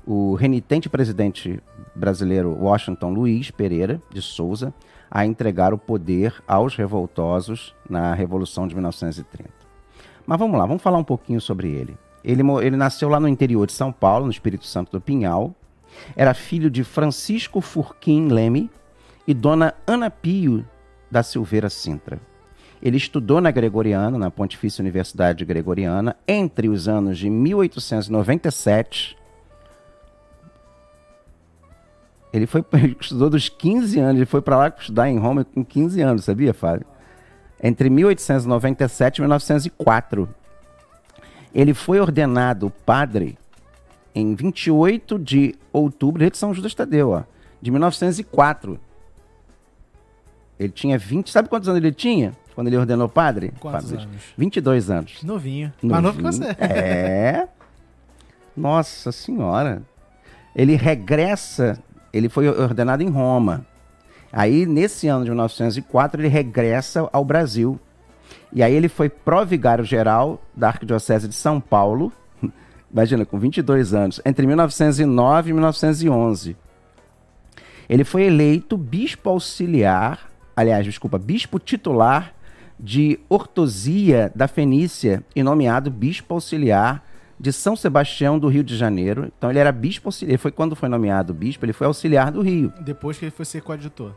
o 0.07 0.35
renitente 0.35 0.89
presidente 0.89 1.61
brasileiro 1.95 2.57
Washington 2.59 3.11
Luiz 3.11 3.51
Pereira 3.51 4.01
de 4.11 4.23
Souza 4.23 4.73
a 5.11 5.27
entregar 5.27 5.75
o 5.75 5.79
poder 5.79 6.43
aos 6.47 6.77
revoltosos 6.77 7.75
na 7.89 8.15
Revolução 8.15 8.67
de 8.67 8.75
1930. 8.75 9.58
Mas 10.29 10.39
vamos 10.39 10.59
lá, 10.59 10.67
vamos 10.67 10.83
falar 10.83 10.99
um 10.99 11.05
pouquinho 11.05 11.41
sobre 11.41 11.71
ele. 11.71 11.97
Ele, 12.23 12.43
ele 12.63 12.77
nasceu 12.77 13.09
lá 13.09 13.19
no 13.19 13.27
interior 13.27 13.67
de 13.67 13.73
São 13.73 13.91
Paulo, 13.91 14.27
no 14.27 14.31
Espírito 14.31 14.67
Santo 14.67 14.93
do 14.93 15.01
Pinhal. 15.01 15.55
Era 16.15 16.35
filho 16.35 16.69
de 16.69 16.85
Francisco 16.85 17.63
Furquim 17.63 18.29
Leme 18.29 18.71
e 19.27 19.33
Dona 19.33 19.73
Ana 19.87 20.11
Pio 20.11 20.67
da 21.11 21.23
Silveira 21.23 21.71
Sintra. 21.71 22.21
Ele 22.83 22.99
estudou 22.99 23.41
na 23.41 23.51
Gregoriana, 23.51 24.19
na 24.19 24.31
Pontifícia 24.31 24.83
Universidade 24.83 25.47
Gregoriana, 25.47 26.15
entre 26.29 26.69
os 26.69 26.87
anos 26.89 27.17
de 27.17 27.31
1897 27.31 29.17
Ele 32.31 32.47
foi 32.47 32.63
estudou 33.01 33.31
dos 33.31 33.49
15 33.49 33.99
anos, 33.99 34.17
ele 34.17 34.27
foi 34.27 34.43
para 34.43 34.59
lá 34.59 34.69
estudar 34.69 35.09
em 35.09 35.19
Roma 35.19 35.43
com 35.43 35.65
15 35.65 36.03
anos, 36.03 36.25
sabia, 36.27 36.53
Fábio? 36.53 36.87
Entre 37.63 37.91
1897 37.91 39.19
e 39.19 39.21
1904. 39.23 40.29
Ele 41.55 41.75
foi 41.75 41.99
ordenado 42.01 42.71
padre 42.85 43.39
em 44.15 44.35
28 44.35 45.19
de 45.19 45.55
outubro 45.73 46.29
de 46.29 46.37
São 46.37 46.53
Judas 46.53 46.75
Tadeu, 46.75 47.11
ó, 47.11 47.23
de 47.61 47.71
1904. 47.71 48.79
Ele 50.59 50.73
tinha 50.73 50.99
20, 50.99 51.31
sabe 51.31 51.49
quantos 51.49 51.69
anos 51.69 51.81
ele 51.81 51.93
tinha? 51.93 52.33
Quando 52.55 52.67
ele 52.67 52.77
ordenou 52.77 53.09
padre? 53.09 53.53
Quantos 53.61 53.91
padre, 53.91 54.05
anos? 54.05 54.23
22 54.37 54.91
anos. 54.91 55.23
Novinho. 55.23 55.73
Novinho. 55.83 56.03
Mas 56.03 56.03
novo 56.03 56.23
você. 56.23 56.45
É. 56.61 57.49
Nossa 58.57 59.13
senhora. 59.13 59.83
Ele 60.55 60.75
regressa 60.75 61.81
ele 62.13 62.29
foi 62.29 62.49
ordenado 62.49 63.03
em 63.03 63.09
Roma. 63.09 63.67
Aí, 64.33 64.67
nesse 64.67 65.09
ano 65.09 65.25
de 65.25 65.31
1904, 65.31 66.21
ele 66.21 66.29
regressa 66.29 67.09
ao 67.13 67.25
Brasil. 67.25 67.79
E 68.53 68.63
aí 68.63 68.75
ele 68.75 68.89
foi 68.89 69.09
provigário-geral 69.09 70.43
da 70.55 70.69
Arquidiocese 70.69 71.29
de 71.29 71.35
São 71.35 71.61
Paulo, 71.61 72.13
imagina, 72.93 73.25
com 73.25 73.39
22 73.39 73.95
anos, 73.95 74.21
entre 74.25 74.47
1909 74.47 75.51
e 75.51 75.53
1911. 75.53 76.57
Ele 77.89 78.05
foi 78.05 78.25
eleito 78.25 78.77
bispo 78.77 79.31
auxiliar, 79.31 80.31
aliás, 80.55 80.85
desculpa, 80.85 81.19
bispo 81.19 81.59
titular 81.59 82.35
de 82.79 83.19
Ortosia 83.29 84.31
da 84.35 84.47
Fenícia 84.47 85.25
e 85.35 85.43
nomeado 85.43 85.91
bispo 85.91 86.35
auxiliar 86.35 87.08
de 87.41 87.53
São 87.53 87.77
Sebastião 87.77 88.39
do 88.39 88.49
Rio 88.49 88.65
de 88.65 88.77
Janeiro. 88.77 89.31
Então 89.37 89.51
ele 89.51 89.59
era 89.59 89.71
bispo 89.71 90.09
auxiliar. 90.09 90.31
Ele 90.33 90.39
foi 90.39 90.51
quando 90.51 90.75
foi 90.75 90.89
nomeado 90.89 91.33
bispo, 91.33 91.65
ele 91.65 91.73
foi 91.73 91.87
auxiliar 91.87 92.31
do 92.33 92.41
Rio. 92.43 92.73
Depois 92.81 93.19
que 93.19 93.25
ele 93.27 93.31
foi 93.33 93.45
ser 93.45 93.63
coadjutor. 93.63 94.13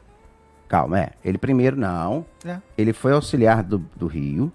Calma, 0.67 0.99
é. 0.99 1.09
Ele 1.23 1.37
primeiro 1.37 1.75
não. 1.75 2.25
É. 2.45 2.57
Ele 2.77 2.93
foi 2.93 3.11
auxiliar 3.11 3.63
do, 3.63 3.77
do 3.95 4.07
Rio. 4.07 4.51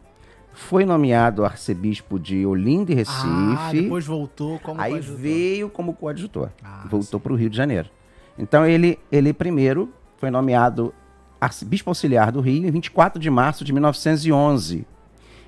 Foi 0.52 0.86
nomeado 0.86 1.44
arcebispo 1.44 2.18
de 2.18 2.46
Olinda 2.46 2.90
e 2.90 2.94
Recife. 2.94 3.26
Ah, 3.26 3.70
depois 3.70 4.06
voltou 4.06 4.58
como 4.58 4.80
Aí 4.80 4.92
coadjutor. 4.92 5.20
veio 5.20 5.68
como 5.68 5.92
coadjutor. 5.92 6.48
Ah, 6.64 6.86
voltou 6.88 7.20
para 7.20 7.32
o 7.32 7.36
Rio 7.36 7.50
de 7.50 7.56
Janeiro. 7.56 7.90
Então 8.38 8.66
ele, 8.66 8.98
ele 9.12 9.34
primeiro 9.34 9.92
foi 10.16 10.30
nomeado 10.30 10.94
arcebispo 11.38 11.90
auxiliar 11.90 12.32
do 12.32 12.40
Rio 12.40 12.66
em 12.66 12.70
24 12.70 13.20
de 13.20 13.28
março 13.28 13.64
de 13.64 13.72
1911. 13.72 14.86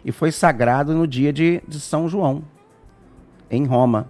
E 0.05 0.13
foi 0.13 0.31
sagrado 0.31 0.95
no 0.95 1.07
dia 1.07 1.33
de, 1.33 1.63
de 1.67 1.81
São 1.81 2.07
João, 2.09 2.43
em 3.51 3.65
Roma, 3.65 4.09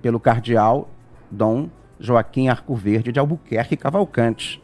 pelo 0.00 0.20
cardeal 0.20 0.88
Dom 1.30 1.68
Joaquim 1.98 2.48
Arcoverde 2.48 3.12
de 3.12 3.18
Albuquerque 3.18 3.76
Cavalcante, 3.76 4.62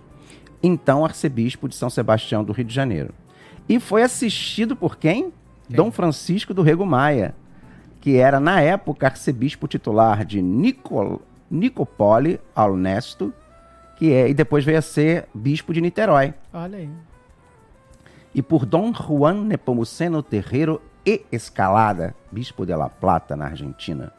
então 0.63 1.05
arcebispo 1.05 1.69
de 1.69 1.75
São 1.75 1.89
Sebastião 1.89 2.43
do 2.43 2.53
Rio 2.53 2.65
de 2.65 2.75
Janeiro. 2.75 3.15
E 3.69 3.79
foi 3.79 4.03
assistido 4.03 4.75
por 4.75 4.97
quem? 4.97 5.33
quem? 5.67 5.77
Dom 5.77 5.91
Francisco 5.91 6.53
do 6.53 6.63
Rego 6.63 6.85
Maia, 6.85 7.35
que 8.01 8.17
era 8.17 8.41
na 8.41 8.61
época 8.61 9.07
arcebispo 9.07 9.69
titular 9.69 10.25
de 10.25 10.43
Nicol 10.43 11.23
Nicopole 11.51 12.41
Alnesto, 12.55 13.33
que 13.97 14.13
é 14.13 14.29
e 14.29 14.35
depois 14.35 14.65
veio 14.65 14.79
a 14.79 14.83
ser 14.83 15.29
bispo 15.35 15.73
de 15.73 15.81
Niterói. 15.81 16.35
Olha 16.53 16.79
aí. 16.79 16.91
E 18.35 18.43
por 18.43 18.67
Dom 18.67 18.93
Juan 18.93 19.45
Nepomuceno 19.45 20.23
Terreiro 20.23 20.81
e 21.09 21.25
Escalada, 21.33 22.15
bispo 22.31 22.67
de 22.67 22.77
La 22.77 22.91
Plata, 22.91 23.35
na 23.35 23.47
Argentina, 23.47 24.13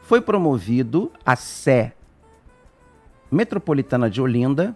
foi 0.00 0.22
promovido 0.22 1.12
a 1.24 1.36
Sé 1.36 1.92
Metropolitana 3.30 4.08
de 4.08 4.22
Olinda 4.22 4.74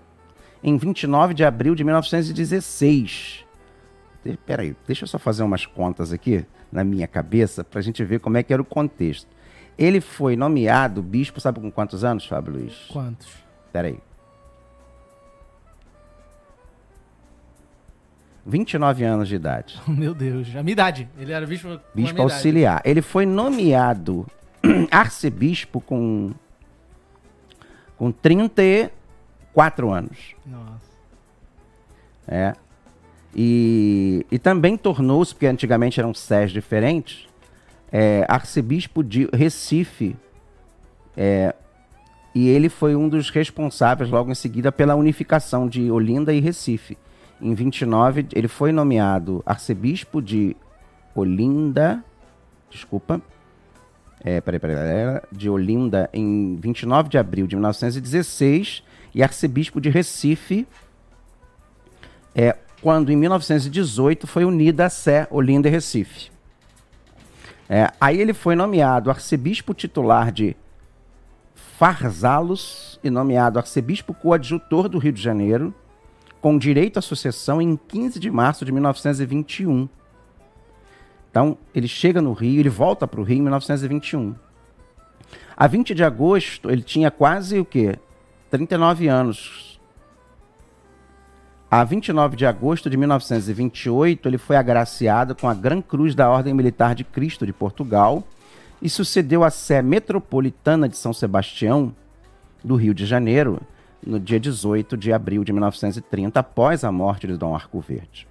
em 0.62 0.76
29 0.76 1.32
de 1.32 1.42
abril 1.42 1.74
de 1.74 1.82
1916. 1.82 3.46
Peraí, 4.44 4.76
deixa 4.86 5.04
eu 5.04 5.08
só 5.08 5.18
fazer 5.18 5.42
umas 5.42 5.64
contas 5.64 6.12
aqui 6.12 6.44
na 6.70 6.84
minha 6.84 7.06
cabeça 7.06 7.64
para 7.64 7.80
a 7.80 7.82
gente 7.82 8.04
ver 8.04 8.20
como 8.20 8.36
é 8.36 8.42
que 8.42 8.52
era 8.52 8.60
o 8.60 8.64
contexto. 8.64 9.26
Ele 9.78 10.02
foi 10.02 10.36
nomeado 10.36 11.02
bispo, 11.02 11.40
sabe 11.40 11.60
com 11.60 11.70
quantos 11.70 12.04
anos, 12.04 12.26
Fábio 12.26 12.52
Luiz? 12.52 12.74
Quantos? 12.90 13.32
Peraí. 13.72 13.98
29 18.46 19.04
anos 19.04 19.28
de 19.28 19.36
idade. 19.36 19.80
Meu 19.88 20.14
Deus, 20.14 20.48
a 20.54 20.62
minha 20.62 20.72
idade. 20.72 21.08
Ele 21.18 21.32
era 21.32 21.46
bispo. 21.46 21.80
Bispo 21.94 22.22
auxiliar. 22.22 22.82
Ele 22.84 23.00
foi 23.00 23.24
nomeado 23.24 24.26
arcebispo 24.90 25.80
com 25.80 26.32
com 27.96 28.10
34 28.10 29.90
anos. 29.90 30.34
Nossa. 30.44 30.94
É. 32.26 32.54
E, 33.34 34.26
e 34.30 34.38
também 34.38 34.76
tornou-se, 34.76 35.32
porque 35.32 35.46
antigamente 35.46 36.00
eram 36.00 36.12
sés 36.12 36.50
diferentes, 36.50 37.28
é, 37.90 38.24
arcebispo 38.28 39.02
de 39.02 39.28
Recife. 39.32 40.16
É, 41.16 41.54
e 42.34 42.48
ele 42.48 42.68
foi 42.68 42.96
um 42.96 43.08
dos 43.08 43.30
responsáveis, 43.30 44.10
logo 44.10 44.30
em 44.30 44.34
seguida, 44.34 44.72
pela 44.72 44.96
unificação 44.96 45.68
de 45.68 45.88
Olinda 45.90 46.34
e 46.34 46.40
Recife 46.40 46.98
em 47.40 47.54
29, 47.54 48.26
ele 48.32 48.48
foi 48.48 48.72
nomeado 48.72 49.42
arcebispo 49.44 50.20
de 50.22 50.56
Olinda. 51.14 52.02
Desculpa. 52.70 53.20
É, 54.20 54.40
peraí, 54.40 54.58
peraí, 54.58 54.76
peraí, 54.76 55.20
de 55.30 55.50
Olinda 55.50 56.08
em 56.12 56.56
29 56.56 57.10
de 57.10 57.18
abril 57.18 57.46
de 57.46 57.56
1916 57.56 58.82
e 59.14 59.22
arcebispo 59.22 59.80
de 59.80 59.90
Recife 59.90 60.66
é, 62.34 62.56
quando 62.82 63.12
em 63.12 63.16
1918 63.16 64.26
foi 64.26 64.44
unida 64.44 64.86
a 64.86 64.90
Sé, 64.90 65.28
Olinda 65.30 65.68
e 65.68 65.70
Recife. 65.70 66.30
É, 67.68 67.90
aí 68.00 68.20
ele 68.20 68.34
foi 68.34 68.54
nomeado 68.54 69.10
arcebispo 69.10 69.72
titular 69.72 70.32
de 70.32 70.56
Farzalos 71.54 72.98
e 73.02 73.10
nomeado 73.10 73.58
arcebispo 73.58 74.12
coadjutor 74.12 74.88
do 74.88 74.98
Rio 74.98 75.12
de 75.12 75.22
Janeiro 75.22 75.74
com 76.44 76.58
direito 76.58 76.98
à 76.98 77.00
sucessão 77.00 77.62
em 77.62 77.74
15 77.74 78.20
de 78.20 78.30
março 78.30 78.66
de 78.66 78.70
1921. 78.70 79.88
Então, 81.30 81.56
ele 81.74 81.88
chega 81.88 82.20
no 82.20 82.34
Rio, 82.34 82.60
ele 82.60 82.68
volta 82.68 83.08
para 83.08 83.18
o 83.18 83.24
Rio 83.24 83.38
em 83.38 83.40
1921. 83.40 84.34
A 85.56 85.66
20 85.66 85.94
de 85.94 86.04
agosto, 86.04 86.70
ele 86.70 86.82
tinha 86.82 87.10
quase 87.10 87.58
o 87.58 87.64
quê? 87.64 87.98
39 88.50 89.08
anos. 89.08 89.80
A 91.70 91.82
29 91.82 92.36
de 92.36 92.44
agosto 92.44 92.90
de 92.90 92.96
1928, 92.98 94.28
ele 94.28 94.36
foi 94.36 94.56
agraciado 94.56 95.34
com 95.34 95.48
a 95.48 95.54
Gran 95.54 95.80
Cruz 95.80 96.14
da 96.14 96.28
Ordem 96.28 96.52
Militar 96.52 96.94
de 96.94 97.04
Cristo 97.04 97.46
de 97.46 97.54
Portugal 97.54 98.22
e 98.82 98.90
sucedeu 98.90 99.44
a 99.44 99.48
Sé 99.48 99.80
Metropolitana 99.80 100.90
de 100.90 100.98
São 100.98 101.14
Sebastião, 101.14 101.96
do 102.62 102.76
Rio 102.76 102.92
de 102.92 103.06
Janeiro, 103.06 103.62
no 104.06 104.20
dia 104.20 104.38
18 104.38 104.96
de 104.96 105.12
abril 105.12 105.44
de 105.44 105.52
1930, 105.52 106.38
após 106.40 106.84
a 106.84 106.92
morte 106.92 107.26
de 107.26 107.36
Dom 107.36 107.54
Arco 107.54 107.80
Verde. 107.80 108.28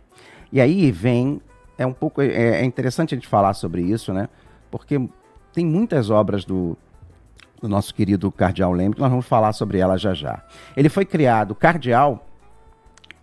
E 0.51 0.62
aí 0.62 0.92
vem, 0.92 1.42
é 1.77 1.86
um 1.86 1.94
pouco, 1.94 2.22
é, 2.22 2.62
é 2.62 2.63
interessante 2.63 3.13
a 3.13 3.18
gente 3.18 3.27
falar 3.27 3.53
sobre 3.53 3.82
isso, 3.82 4.13
né? 4.13 4.30
Porque 4.70 5.01
tem 5.51 5.65
muitas 5.65 6.10
obras 6.10 6.46
do, 6.46 6.77
do 7.62 7.68
nosso 7.68 7.94
querido 7.94 8.32
Cardeal 8.32 8.72
Leme, 8.72 8.94
que 8.94 9.01
nós 9.01 9.10
vamos 9.10 9.25
falar 9.25 9.53
sobre 9.53 9.80
ela 9.80 9.98
já 9.98 10.13
já. 10.13 10.44
Ele 10.75 10.89
foi 10.89 11.06
criado 11.06 11.56
cardeal 11.56 12.27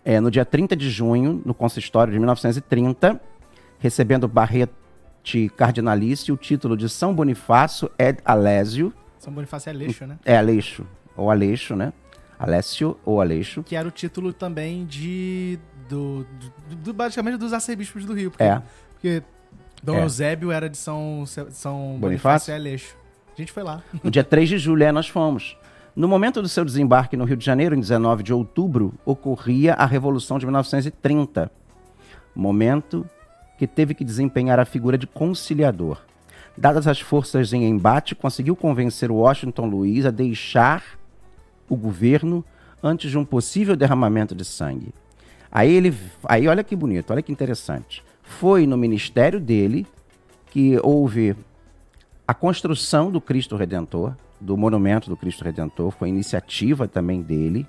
é, 0.03 0.19
no 0.19 0.31
dia 0.31 0.43
30 0.43 0.75
de 0.75 0.89
junho, 0.89 1.41
no 1.45 1.53
consistório 1.53 2.11
de 2.11 2.19
1930, 2.19 3.19
recebendo 3.79 4.27
barrete 4.27 5.49
cardinalício, 5.55 6.33
o 6.33 6.37
título 6.37 6.75
de 6.75 6.89
São 6.89 7.13
Bonifácio 7.13 7.89
ed 7.97 8.19
Alésio. 8.25 8.93
São 9.19 9.31
Bonifácio 9.31 9.69
é 9.69 9.73
Aleixo, 9.73 10.05
né? 10.07 10.19
É 10.25 10.37
Aleixo, 10.37 10.85
ou 11.15 11.29
Aleixo, 11.29 11.75
né? 11.75 11.93
Alessio 12.43 12.97
ou 13.05 13.21
Aleixo. 13.21 13.61
Que 13.63 13.75
era 13.75 13.87
o 13.87 13.91
título 13.91 14.33
também 14.33 14.85
de. 14.85 15.59
Do, 15.87 16.25
do, 16.69 16.75
do- 16.77 16.93
basicamente 16.93 17.37
dos 17.37 17.51
arcebispos 17.53 18.05
do 18.05 18.13
Rio. 18.13 18.31
Porque, 18.31 18.43
É. 18.43 18.61
porque 18.93 19.23
Dom 19.83 19.97
É. 19.97 20.03
Eusébio 20.03 20.51
era 20.51 20.69
de 20.69 20.77
São, 20.77 21.23
São 21.25 21.41
Bonifácio? 21.49 21.99
Bonifácio 21.99 22.51
e 22.51 22.55
Aleixo. 22.55 22.95
A 23.33 23.37
gente 23.41 23.51
foi 23.51 23.63
lá. 23.63 23.81
No 24.03 24.09
dia 24.11 24.23
3 24.23 24.47
de 24.49 24.57
julho, 24.57 24.83
é, 24.83 24.91
nós 24.91 25.07
fomos. 25.07 25.57
No 25.95 26.07
momento 26.07 26.41
do 26.41 26.47
seu 26.47 26.63
desembarque 26.63 27.17
no 27.17 27.25
Rio 27.25 27.35
de 27.35 27.45
Janeiro, 27.45 27.75
em 27.75 27.79
19 27.79 28.23
de 28.23 28.33
outubro, 28.33 28.93
ocorria 29.05 29.73
a 29.73 29.85
Revolução 29.85 30.39
de 30.39 30.45
1930. 30.45 31.51
Momento 32.35 33.05
que 33.57 33.67
teve 33.67 33.93
que 33.93 34.03
desempenhar 34.05 34.59
a 34.59 34.65
figura 34.65 34.97
de 34.97 35.05
conciliador. 35.05 35.97
Dadas 36.57 36.87
as 36.87 36.99
forças 36.99 37.53
em 37.53 37.63
embate, 37.65 38.15
conseguiu 38.15 38.55
convencer 38.55 39.11
Washington 39.11 39.65
Luiz 39.67 40.05
a 40.05 40.11
deixar 40.11 40.83
o 41.71 41.77
governo 41.77 42.43
antes 42.83 43.09
de 43.09 43.17
um 43.17 43.23
possível 43.23 43.77
derramamento 43.77 44.35
de 44.35 44.43
sangue. 44.43 44.93
Aí 45.49 45.73
ele, 45.73 45.97
aí 46.25 46.47
olha 46.49 46.65
que 46.65 46.75
bonito, 46.75 47.11
olha 47.11 47.21
que 47.21 47.31
interessante. 47.31 48.03
Foi 48.21 48.67
no 48.67 48.75
ministério 48.77 49.39
dele 49.39 49.87
que 50.47 50.77
houve 50.83 51.33
a 52.27 52.33
construção 52.33 53.09
do 53.09 53.21
Cristo 53.21 53.55
Redentor, 53.55 54.13
do 54.39 54.57
monumento 54.57 55.09
do 55.09 55.15
Cristo 55.15 55.45
Redentor, 55.45 55.91
foi 55.91 56.09
iniciativa 56.09 56.87
também 56.89 57.21
dele, 57.21 57.65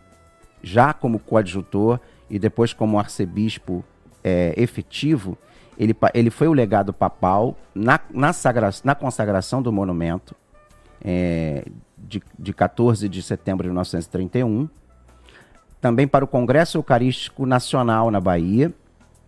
já 0.63 0.93
como 0.93 1.21
coadjutor 1.21 2.01
e 2.29 2.39
depois 2.41 2.73
como 2.73 2.99
arcebispo 2.99 3.85
é, 4.25 4.55
efetivo. 4.57 5.39
Ele, 5.79 5.95
ele 6.13 6.31
foi 6.31 6.49
o 6.49 6.53
legado 6.53 6.93
papal 6.93 7.57
na, 7.73 8.01
na, 8.11 8.33
sagra- 8.33 8.71
na 8.83 8.95
consagração 8.95 9.63
do 9.63 9.73
monumento 9.73 10.35
é, 11.05 11.65
de, 12.07 12.23
de 12.39 12.53
14 12.53 13.09
de 13.09 13.23
setembro 13.23 13.65
de 13.65 13.69
1931. 13.69 14.69
Também 15.81 16.07
para 16.07 16.25
o 16.25 16.29
Congresso 16.29 16.79
Eucarístico 16.79 17.47
Nacional 17.47 18.11
na 18.11 18.21
Bahia, 18.21 18.73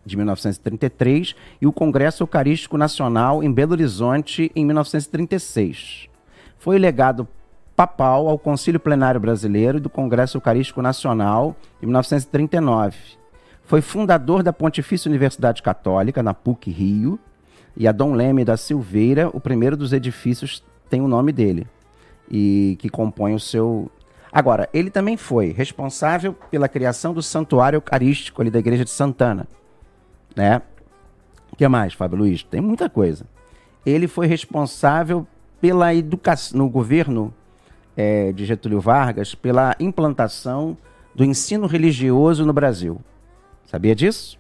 de 0.04 0.16
1933, 0.16 1.34
e 1.60 1.66
o 1.66 1.72
Congresso 1.72 2.22
Eucarístico 2.22 2.76
Nacional 2.76 3.42
em 3.42 3.52
Belo 3.52 3.72
Horizonte, 3.72 4.52
em 4.54 4.64
1936. 4.64 6.08
Foi 6.58 6.78
legado 6.78 7.26
papal 7.74 8.28
ao 8.28 8.38
Concílio 8.38 8.78
Plenário 8.78 9.20
Brasileiro 9.20 9.80
do 9.80 9.90
Congresso 9.90 10.36
Eucarístico 10.36 10.80
Nacional, 10.80 11.56
em 11.82 11.86
1939. 11.86 12.96
Foi 13.64 13.80
fundador 13.80 14.42
da 14.42 14.52
Pontifícia 14.52 15.08
Universidade 15.08 15.62
Católica, 15.62 16.22
na 16.22 16.34
PUC 16.34 16.70
Rio, 16.70 17.18
e 17.76 17.88
a 17.88 17.92
Dom 17.92 18.12
Leme 18.14 18.44
da 18.44 18.56
Silveira, 18.56 19.28
o 19.32 19.40
primeiro 19.40 19.76
dos 19.76 19.92
edifícios, 19.92 20.62
tem 20.88 21.00
o 21.00 21.08
nome 21.08 21.32
dele, 21.32 21.66
e 22.30 22.76
que 22.78 22.88
compõe 22.88 23.34
o 23.34 23.40
seu. 23.40 23.90
Agora, 24.32 24.68
ele 24.72 24.90
também 24.90 25.16
foi 25.16 25.52
responsável 25.52 26.32
pela 26.50 26.68
criação 26.68 27.14
do 27.14 27.22
Santuário 27.22 27.76
Eucarístico 27.76 28.42
ali 28.42 28.50
da 28.50 28.58
Igreja 28.58 28.84
de 28.84 28.90
Santana 28.90 29.46
né? 30.34 30.60
O 31.52 31.56
que 31.56 31.66
mais, 31.68 31.94
Fábio 31.94 32.18
Luiz? 32.18 32.42
Tem 32.42 32.60
muita 32.60 32.90
coisa. 32.90 33.26
Ele 33.86 34.08
foi 34.08 34.26
responsável 34.26 35.26
pela 35.60 35.94
educação, 35.94 36.58
no 36.58 36.68
governo 36.68 37.32
eh, 37.96 38.32
de 38.32 38.44
Getúlio 38.44 38.80
Vargas, 38.80 39.34
pela 39.34 39.76
implantação 39.78 40.76
do 41.14 41.24
ensino 41.24 41.66
religioso 41.66 42.44
no 42.44 42.52
Brasil. 42.52 43.00
Sabia 43.66 43.94
disso? 43.94 44.38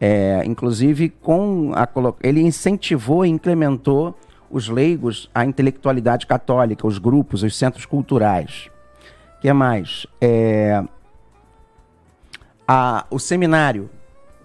É, 0.00 0.42
inclusive, 0.46 1.08
com 1.08 1.72
a, 1.74 1.86
ele 2.22 2.40
incentivou 2.40 3.26
e 3.26 3.28
incrementou 3.28 4.16
os 4.50 4.68
leigos 4.68 5.28
à 5.34 5.44
intelectualidade 5.44 6.26
católica, 6.26 6.86
os 6.86 6.98
grupos, 6.98 7.42
os 7.42 7.56
centros 7.56 7.84
culturais. 7.86 8.70
O 9.36 9.40
que 9.40 9.52
mais? 9.52 10.06
É, 10.20 10.82
a- 12.66 13.06
o 13.10 13.18
seminário, 13.18 13.88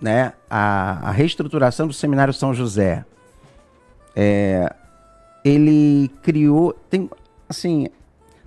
né? 0.02 0.34
A, 0.50 1.10
a 1.10 1.12
reestruturação 1.12 1.88
do 1.88 1.94
seminário 1.94 2.34
São 2.34 2.54
José. 2.54 3.04
É, 4.16 4.72
ele 5.44 6.10
criou, 6.22 6.74
tem, 6.90 7.10
assim, 7.50 7.88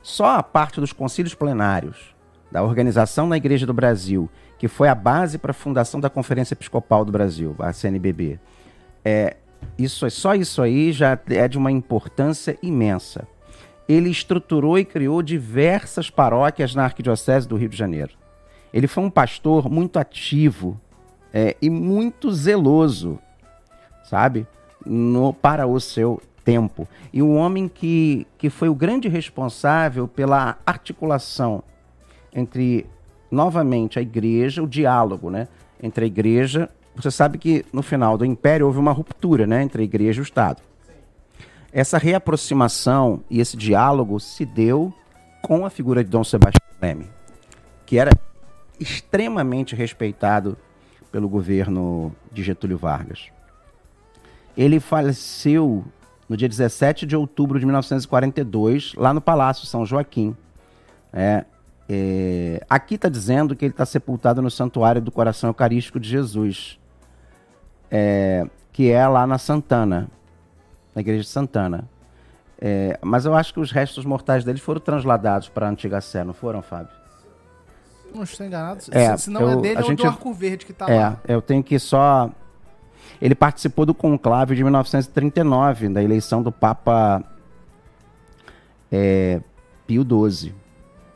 só 0.03 0.37
a 0.37 0.43
parte 0.43 0.81
dos 0.81 0.93
concílios 0.93 1.35
plenários 1.35 2.15
da 2.53 2.63
organização 2.63 3.27
na 3.27 3.37
Igreja 3.37 3.67
do 3.67 3.75
Brasil, 3.75 4.31
que 4.59 4.69
foi 4.69 4.89
a 4.89 4.95
base 4.95 5.37
para 5.37 5.51
a 5.51 5.55
fundação 5.55 6.01
da 6.01 6.09
Conferência 6.09 6.55
Episcopal 6.55 7.05
do 7.05 7.11
Brasil, 7.13 7.55
a 7.59 7.73
CNBB. 7.73 8.39
É, 9.05 9.37
isso, 9.79 10.09
só 10.11 10.35
isso 10.35 10.63
aí 10.63 10.93
já 10.93 11.19
é 11.29 11.47
de 11.47 11.59
uma 11.59 11.71
importância 11.71 12.59
imensa. 12.63 13.27
Ele 13.89 14.11
estruturou 14.11 14.79
e 14.79 14.85
criou 14.85 15.23
diversas 15.23 16.11
paróquias 16.11 16.75
na 16.75 16.85
Arquidiocese 16.85 17.47
do 17.47 17.57
Rio 17.57 17.69
de 17.69 17.77
Janeiro. 17.77 18.13
Ele 18.73 18.87
foi 18.87 19.05
um 19.05 19.11
pastor 19.11 19.71
muito 19.71 19.99
ativo 19.99 20.81
é, 21.33 21.57
e 21.61 21.71
muito 21.71 22.33
zeloso, 22.33 23.19
sabe? 24.05 24.47
No, 24.85 25.33
para 25.33 25.67
o 25.67 25.79
seu 25.81 26.21
tempo. 26.45 26.89
E 27.13 27.23
um 27.23 27.37
homem 27.37 27.69
que, 27.69 28.27
que 28.39 28.49
foi 28.49 28.69
o 28.69 28.75
grande 28.75 29.09
responsável 29.09 30.07
pela 30.07 30.59
articulação 30.65 31.63
entre, 32.33 32.87
novamente, 33.31 33.99
a 33.99 34.03
igreja, 34.03 34.63
o 34.63 34.67
diálogo, 34.67 35.31
né? 35.31 35.49
Entre 35.83 36.05
a 36.05 36.07
igreja. 36.07 36.71
Você 36.97 37.11
sabe 37.11 37.37
que 37.37 37.65
no 37.73 37.83
final 37.83 38.17
do 38.17 38.25
Império 38.25 38.67
houve 38.67 38.79
uma 38.79 38.91
ruptura, 38.91 39.47
né? 39.47 39.63
Entre 39.63 39.83
a 39.83 39.85
igreja 39.85 40.19
e 40.19 40.23
o 40.23 40.25
Estado. 40.25 40.63
Essa 41.71 41.99
reaproximação 41.99 43.23
e 43.29 43.39
esse 43.39 43.55
diálogo 43.55 44.19
se 44.19 44.47
deu 44.47 44.95
com 45.43 45.67
a 45.67 45.71
figura 45.71 46.03
de 46.03 46.09
Dom 46.09 46.25
Sebastião 46.25 46.67
Leme, 46.81 47.07
que 47.85 47.99
era 47.99 48.11
extremamente 48.81 49.77
respeitado 49.77 50.57
pelo 51.13 51.29
governo 51.29 52.15
de 52.33 52.43
Getúlio 52.43 52.79
Vargas. 52.79 53.27
Ele 54.57 54.81
faleceu 54.81 55.85
no 56.27 56.37
dia 56.37 56.49
17 56.49 57.05
de 57.05 57.15
outubro 57.15 57.61
de 57.61 57.67
1942, 57.67 58.95
lá 58.97 59.13
no 59.13 59.21
Palácio 59.21 59.67
São 59.67 59.85
Joaquim. 59.85 60.35
É, 61.13 61.45
é, 61.89 62.65
aqui 62.69 62.95
está 62.95 63.09
dizendo 63.09 63.55
que 63.55 63.67
ele 63.67 63.73
está 63.73 63.85
sepultado 63.85 64.41
no 64.41 64.51
Santuário 64.51 65.01
do 65.01 65.13
Coração 65.13 65.51
Eucarístico 65.51 66.01
de 66.01 66.09
Jesus, 66.09 66.79
é, 67.91 68.47
que 68.73 68.91
é 68.91 69.07
lá 69.07 69.27
na 69.27 69.39
Santana, 69.39 70.09
na 70.95 71.01
Igreja 71.01 71.23
de 71.23 71.29
Santana. 71.29 71.89
É, 72.59 72.99
mas 73.03 73.27
eu 73.27 73.35
acho 73.35 73.53
que 73.53 73.61
os 73.61 73.71
restos 73.71 74.05
mortais 74.05 74.43
dele 74.45 74.59
foram 74.59 74.81
transladados 74.81 75.49
para 75.49 75.67
a 75.67 75.71
Antiga 75.71 76.01
Sé, 76.01 76.25
não 76.25 76.33
foram, 76.33 76.63
Fábio? 76.63 76.89
Não 78.15 78.23
estou 78.23 78.47
enganado. 78.47 78.81
É, 78.93 79.15
se, 79.17 79.25
se 79.25 79.31
não 79.31 79.43
é 79.49 79.53
eu- 79.55 79.61
dele, 79.61 79.77
a 79.77 79.81
é 79.81 79.85
o 79.85 79.87
gente- 79.87 79.99
do 80.03 80.07
Arco 80.09 80.33
Verde 80.33 80.65
que 80.65 80.73
tá 80.73 80.87
É, 80.89 80.99
lá. 81.01 81.21
eu 81.29 81.43
tenho 81.43 81.63
que 81.63 81.79
só. 81.79 82.31
Ele 83.21 83.35
participou 83.35 83.85
do 83.85 83.93
conclave 83.95 84.55
de 84.55 84.63
1939, 84.63 85.89
da 85.91 86.03
eleição 86.03 86.43
do 86.43 86.51
Papa 86.51 87.23
é, 88.91 89.41
Pio 89.87 90.03
XII. 90.31 90.55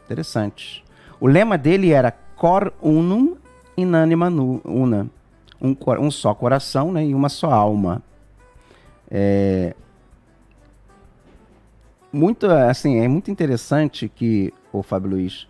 Interessante. 0.04 0.84
O 1.18 1.26
lema 1.26 1.56
dele 1.56 1.92
era 1.92 2.10
Cor 2.36 2.72
unum 2.82 3.36
in 3.76 3.94
anima 3.94 4.28
nu- 4.30 4.60
una. 4.64 5.06
Um, 5.60 5.76
um 5.98 6.10
só 6.10 6.34
coração 6.34 6.92
né, 6.92 7.04
e 7.04 7.14
uma 7.14 7.28
só 7.28 7.50
alma. 7.50 8.02
É, 9.10 9.74
muito, 12.12 12.46
assim, 12.46 12.98
é 12.98 13.08
muito 13.08 13.30
interessante 13.30 14.08
que, 14.08 14.52
o 14.72 14.82
Fábio 14.82 15.10
Luiz, 15.10 15.46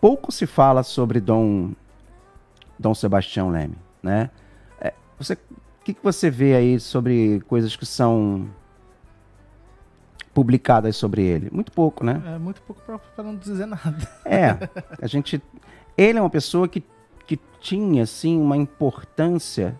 pouco 0.00 0.30
se 0.30 0.46
fala 0.46 0.82
sobre 0.82 1.20
Dom 1.20 1.72
Dom 2.78 2.94
Sebastião 2.94 3.50
Leme, 3.50 3.76
né? 4.02 4.30
É, 4.80 4.94
você, 5.18 5.34
o 5.34 5.84
que, 5.84 5.92
que 5.92 6.02
você 6.02 6.30
vê 6.30 6.54
aí 6.54 6.80
sobre 6.80 7.40
coisas 7.46 7.76
que 7.76 7.84
são 7.84 8.48
publicadas 10.32 10.96
sobre 10.96 11.22
ele? 11.22 11.50
Muito 11.52 11.72
pouco, 11.72 12.04
né? 12.04 12.22
É 12.24 12.38
muito 12.38 12.62
pouco 12.62 12.80
pra 12.82 13.22
não 13.22 13.36
dizer 13.36 13.66
nada. 13.66 14.08
É, 14.24 14.56
a 15.02 15.06
gente, 15.06 15.42
ele 15.96 16.18
é 16.18 16.22
uma 16.22 16.30
pessoa 16.30 16.68
que, 16.68 16.82
que 17.30 17.38
tinha 17.60 18.02
assim 18.02 18.36
uma 18.36 18.56
importância. 18.56 19.78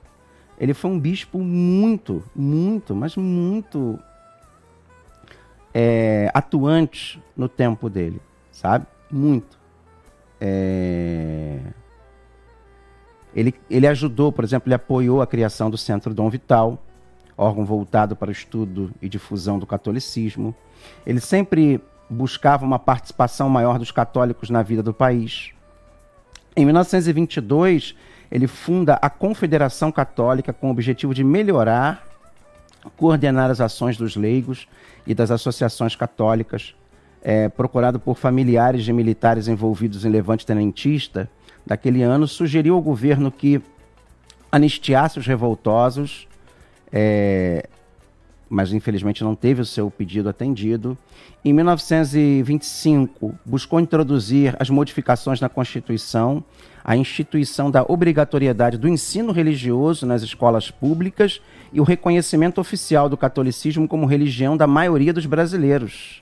Ele 0.56 0.72
foi 0.72 0.88
um 0.88 1.00
bispo 1.00 1.40
muito, 1.40 2.22
muito, 2.32 2.94
mas 2.94 3.16
muito 3.16 3.98
é, 5.74 6.30
atuante 6.32 7.20
no 7.36 7.48
tempo 7.48 7.90
dele, 7.90 8.22
sabe? 8.52 8.86
Muito. 9.10 9.58
É, 10.40 11.58
Ele, 13.34 13.52
ele 13.68 13.88
ajudou, 13.88 14.30
por 14.30 14.44
exemplo, 14.44 14.68
ele 14.68 14.74
apoiou 14.76 15.20
a 15.20 15.26
criação 15.26 15.68
do 15.68 15.76
Centro 15.76 16.14
Dom 16.14 16.30
Vital, 16.30 16.80
órgão 17.36 17.64
voltado 17.64 18.14
para 18.14 18.28
o 18.28 18.32
estudo 18.32 18.92
e 19.02 19.08
difusão 19.08 19.58
do 19.58 19.66
catolicismo. 19.66 20.54
Ele 21.04 21.18
sempre 21.18 21.80
buscava 22.08 22.64
uma 22.64 22.78
participação 22.78 23.48
maior 23.48 23.76
dos 23.76 23.90
católicos 23.90 24.50
na 24.50 24.62
vida 24.62 24.84
do 24.84 24.94
país. 24.94 25.52
Em 26.56 26.64
1922, 26.64 27.94
ele 28.30 28.46
funda 28.46 28.98
a 29.00 29.08
Confederação 29.08 29.90
Católica 29.92 30.52
com 30.52 30.68
o 30.68 30.70
objetivo 30.70 31.14
de 31.14 31.22
melhorar, 31.22 32.06
coordenar 32.96 33.50
as 33.50 33.60
ações 33.60 33.96
dos 33.96 34.16
leigos 34.16 34.66
e 35.06 35.14
das 35.14 35.30
associações 35.30 35.94
católicas, 35.94 36.74
é, 37.22 37.48
procurado 37.48 38.00
por 38.00 38.16
familiares 38.16 38.84
de 38.84 38.92
militares 38.92 39.48
envolvidos 39.48 40.04
em 40.04 40.08
levante 40.08 40.46
tenentista. 40.46 41.28
Daquele 41.66 42.02
ano, 42.02 42.26
sugeriu 42.26 42.74
ao 42.74 42.80
governo 42.80 43.30
que 43.30 43.60
anistiasse 44.50 45.18
os 45.18 45.26
revoltosos, 45.26 46.26
é, 46.92 47.68
mas 48.50 48.72
infelizmente 48.72 49.22
não 49.22 49.36
teve 49.36 49.62
o 49.62 49.64
seu 49.64 49.88
pedido 49.88 50.28
atendido. 50.28 50.98
Em 51.44 51.52
1925, 51.52 53.32
buscou 53.46 53.78
introduzir 53.78 54.56
as 54.58 54.68
modificações 54.68 55.40
na 55.40 55.48
Constituição, 55.48 56.42
a 56.82 56.96
instituição 56.96 57.70
da 57.70 57.84
obrigatoriedade 57.86 58.76
do 58.76 58.88
ensino 58.88 59.30
religioso 59.30 60.04
nas 60.04 60.22
escolas 60.22 60.68
públicas 60.68 61.40
e 61.72 61.80
o 61.80 61.84
reconhecimento 61.84 62.60
oficial 62.60 63.08
do 63.08 63.16
catolicismo 63.16 63.86
como 63.86 64.04
religião 64.04 64.56
da 64.56 64.66
maioria 64.66 65.12
dos 65.12 65.26
brasileiros. 65.26 66.20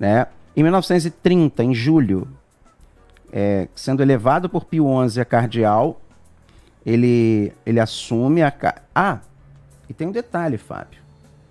Né? 0.00 0.28
Em 0.56 0.62
1930, 0.62 1.62
em 1.62 1.74
julho, 1.74 2.26
é, 3.30 3.68
sendo 3.74 4.02
elevado 4.02 4.48
por 4.48 4.64
Pio 4.64 4.86
XI 5.06 5.20
a 5.20 5.24
cardeal, 5.26 6.00
ele, 6.86 7.52
ele 7.66 7.80
assume 7.80 8.42
a. 8.42 8.52
Ah, 8.94 9.18
e 9.90 9.92
tem 9.92 10.08
um 10.08 10.12
detalhe, 10.12 10.56
Fábio, 10.56 11.00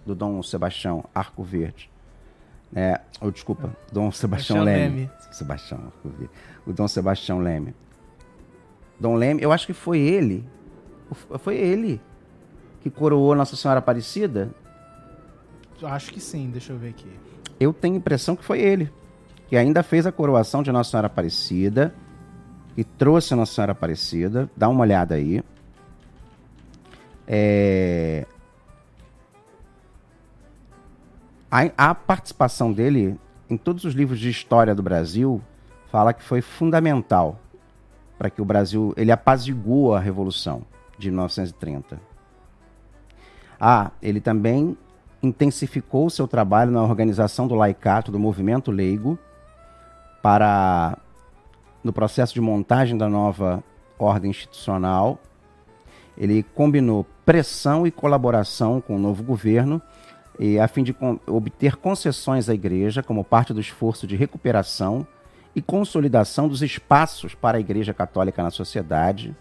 do 0.08 0.16
Dom 0.16 0.42
Sebastião 0.42 1.04
Arco 1.14 1.44
Verde. 1.44 1.92
É, 2.74 3.00
oh, 3.22 3.30
desculpa, 3.30 3.76
Dom 3.92 4.12
Sebastião 4.12 4.64
Leme. 4.64 5.02
Leme. 5.02 5.12
Sebastião 5.32 5.80
Arco 5.86 6.10
Verde. 6.10 6.34
O 6.66 6.74
Dom 6.74 6.88
Sebastião 6.88 7.40
Leme. 7.40 7.76
Dom 9.00 9.16
Leme, 9.16 9.44
eu 9.44 9.52
acho 9.52 9.68
que 9.68 9.74
foi 9.74 10.00
ele. 10.00 10.44
Foi 11.40 11.56
ele 11.56 12.02
que 12.82 12.90
coroou 12.90 13.36
Nossa 13.36 13.56
Senhora 13.56 13.80
Aparecida? 13.80 14.50
Acho 15.84 16.12
que 16.12 16.20
sim, 16.20 16.50
deixa 16.50 16.74
eu 16.74 16.78
ver 16.78 16.90
aqui. 16.90 17.10
Eu 17.60 17.72
tenho 17.72 17.96
a 17.96 17.98
impressão 17.98 18.36
que 18.36 18.44
foi 18.44 18.60
ele. 18.60 18.92
Que 19.48 19.56
ainda 19.56 19.84
fez 19.84 20.06
a 20.06 20.12
coroação 20.12 20.64
de 20.64 20.72
Nossa 20.72 20.92
Senhora 20.92 21.08
Aparecida 21.08 21.94
e 22.76 22.84
trouxe 22.84 23.36
Nossa 23.36 23.54
Senhora 23.54 23.74
Aparecida. 23.74 24.50
Dá 24.56 24.68
uma 24.68 24.82
olhada 24.82 25.16
aí. 25.16 25.42
É... 27.28 28.26
A, 31.50 31.90
a, 31.90 31.96
participação 31.96 32.74
dele 32.74 33.18
em 33.50 33.56
todos 33.56 33.86
os 33.86 33.94
livros 33.94 34.20
de 34.20 34.30
história 34.30 34.76
do 34.76 34.84
Brasil 34.84 35.42
fala 35.90 36.14
que 36.14 36.22
foi 36.22 36.42
fundamental 36.42 37.40
para 38.18 38.30
que 38.30 38.42
o 38.42 38.46
Brasil 38.46 38.94
ele 38.98 39.12
apaziguou 39.12 39.96
a 39.96 40.00
revolução 40.00 40.64
de 40.98 41.10
1930. 41.10 42.00
Ah, 43.60 43.92
ele 44.02 44.20
também 44.20 44.78
intensificou 45.24 46.10
seu 46.10 46.28
trabalho 46.28 46.72
na 46.72 46.84
organização 46.84 47.48
do 47.48 47.56
laicato 47.56 48.12
do 48.12 48.20
movimento 48.20 48.70
leigo 48.70 49.18
para 50.22 50.98
no 51.84 51.94
processo 51.94 52.34
de 52.34 52.42
montagem 52.42 52.98
da 52.98 53.08
nova 53.08 53.64
ordem 53.98 54.32
institucional. 54.32 55.18
Ele 56.18 56.44
combinou 56.44 57.06
pressão 57.26 57.88
e 57.88 57.92
colaboração 57.92 58.82
com 58.82 58.96
o 58.96 59.00
novo 59.00 59.24
governo 59.24 59.82
e, 60.40 60.60
a 60.60 60.68
fim 60.68 60.84
de 60.84 60.96
obter 61.26 61.76
concessões 61.76 62.50
à 62.50 62.54
igreja 62.54 63.02
como 63.02 63.24
parte 63.24 63.54
do 63.54 63.60
esforço 63.60 64.06
de 64.06 64.16
recuperação 64.16 65.06
e 65.56 65.62
consolidação 65.62 66.48
dos 66.48 66.62
espaços 66.62 67.34
para 67.34 67.58
a 67.58 67.60
Igreja 67.60 67.94
Católica 67.94 68.44
na 68.44 68.52
sociedade. 68.52 69.36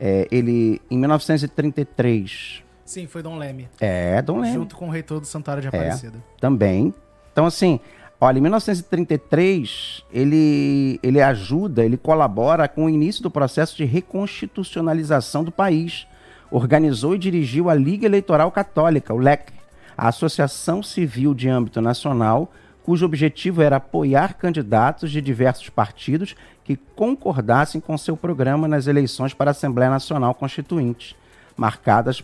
É, 0.00 0.26
ele, 0.30 0.80
em 0.90 0.98
1933. 0.98 2.62
Sim, 2.84 3.06
foi 3.06 3.22
Dom 3.22 3.36
Leme. 3.36 3.68
É, 3.80 4.22
Dom 4.22 4.40
Leme. 4.40 4.54
Junto 4.54 4.76
com 4.76 4.88
o 4.88 4.90
reitor 4.90 5.20
do 5.20 5.26
Santuário 5.26 5.60
de 5.60 5.66
é, 5.66 5.68
Aparecida. 5.68 6.18
É, 6.18 6.40
também. 6.40 6.94
Então, 7.32 7.44
assim, 7.44 7.80
Olha, 8.18 8.38
em 8.38 8.40
1933, 8.40 10.02
ele, 10.10 10.98
ele 11.02 11.20
ajuda, 11.20 11.84
ele 11.84 11.98
colabora 11.98 12.66
com 12.66 12.86
o 12.86 12.88
início 12.88 13.22
do 13.22 13.30
processo 13.30 13.76
de 13.76 13.84
reconstitucionalização 13.84 15.44
do 15.44 15.52
país. 15.52 16.06
Organizou 16.50 17.14
e 17.14 17.18
dirigiu 17.18 17.68
a 17.68 17.74
Liga 17.74 18.06
Eleitoral 18.06 18.50
Católica, 18.50 19.12
o 19.12 19.18
LEC, 19.18 19.52
a 19.96 20.08
Associação 20.08 20.82
Civil 20.82 21.34
de 21.34 21.48
Âmbito 21.48 21.80
Nacional, 21.80 22.52
cujo 22.82 23.06
objetivo 23.06 23.62
era 23.62 23.76
apoiar 23.76 24.34
candidatos 24.34 25.10
de 25.10 25.20
diversos 25.20 25.68
partidos 25.68 26.36
que 26.62 26.76
concordassem 26.76 27.80
com 27.80 27.96
seu 27.96 28.16
programa 28.16 28.68
nas 28.68 28.86
eleições 28.86 29.34
para 29.34 29.50
a 29.50 29.52
Assembleia 29.52 29.90
Nacional 29.90 30.34
Constituinte, 30.34 31.16
marcadas 31.56 32.22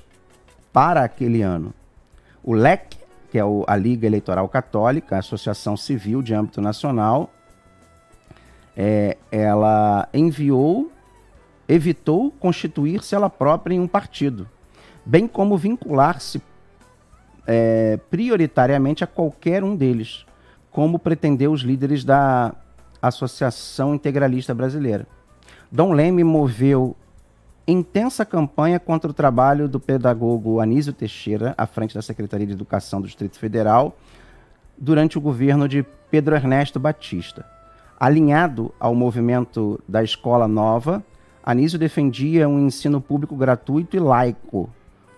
para 0.72 1.02
aquele 1.02 1.42
ano. 1.42 1.72
O 2.42 2.54
LEC 2.54 3.02
que 3.32 3.38
é 3.38 3.42
a 3.66 3.76
Liga 3.76 4.06
Eleitoral 4.06 4.46
Católica, 4.46 5.16
a 5.16 5.20
Associação 5.20 5.74
Civil 5.74 6.20
de 6.20 6.34
âmbito 6.34 6.60
nacional, 6.60 7.32
é, 8.76 9.16
ela 9.30 10.06
enviou, 10.12 10.92
evitou 11.66 12.30
constituir-se 12.32 13.14
ela 13.14 13.30
própria 13.30 13.74
em 13.74 13.80
um 13.80 13.88
partido, 13.88 14.46
bem 15.02 15.26
como 15.26 15.56
vincular-se 15.56 16.42
é, 17.46 17.98
prioritariamente 18.10 19.02
a 19.04 19.06
qualquer 19.06 19.64
um 19.64 19.76
deles, 19.76 20.24
como 20.70 20.98
pretendeu 20.98 21.52
os 21.52 21.62
líderes 21.62 22.04
da 22.04 22.54
Associação 23.00 23.94
Integralista 23.94 24.54
Brasileira. 24.54 25.06
Dom 25.70 25.92
Leme 25.92 26.22
moveu 26.22 26.96
intensa 27.66 28.24
campanha 28.24 28.78
contra 28.78 29.10
o 29.10 29.14
trabalho 29.14 29.68
do 29.68 29.80
pedagogo 29.80 30.60
Anísio 30.60 30.92
Teixeira, 30.92 31.54
à 31.56 31.66
frente 31.66 31.94
da 31.94 32.02
Secretaria 32.02 32.46
de 32.46 32.52
Educação 32.52 33.00
do 33.00 33.06
Distrito 33.06 33.38
Federal, 33.38 33.96
durante 34.76 35.16
o 35.16 35.20
governo 35.20 35.68
de 35.68 35.84
Pedro 36.10 36.34
Ernesto 36.34 36.78
Batista. 36.78 37.46
Alinhado 37.98 38.74
ao 38.80 38.94
movimento 38.94 39.80
da 39.88 40.02
Escola 40.02 40.48
Nova, 40.48 41.02
Anísio 41.42 41.78
defendia 41.78 42.48
um 42.48 42.66
ensino 42.66 43.00
público 43.00 43.34
gratuito 43.36 43.96
e 43.96 44.00
laico, 44.00 44.68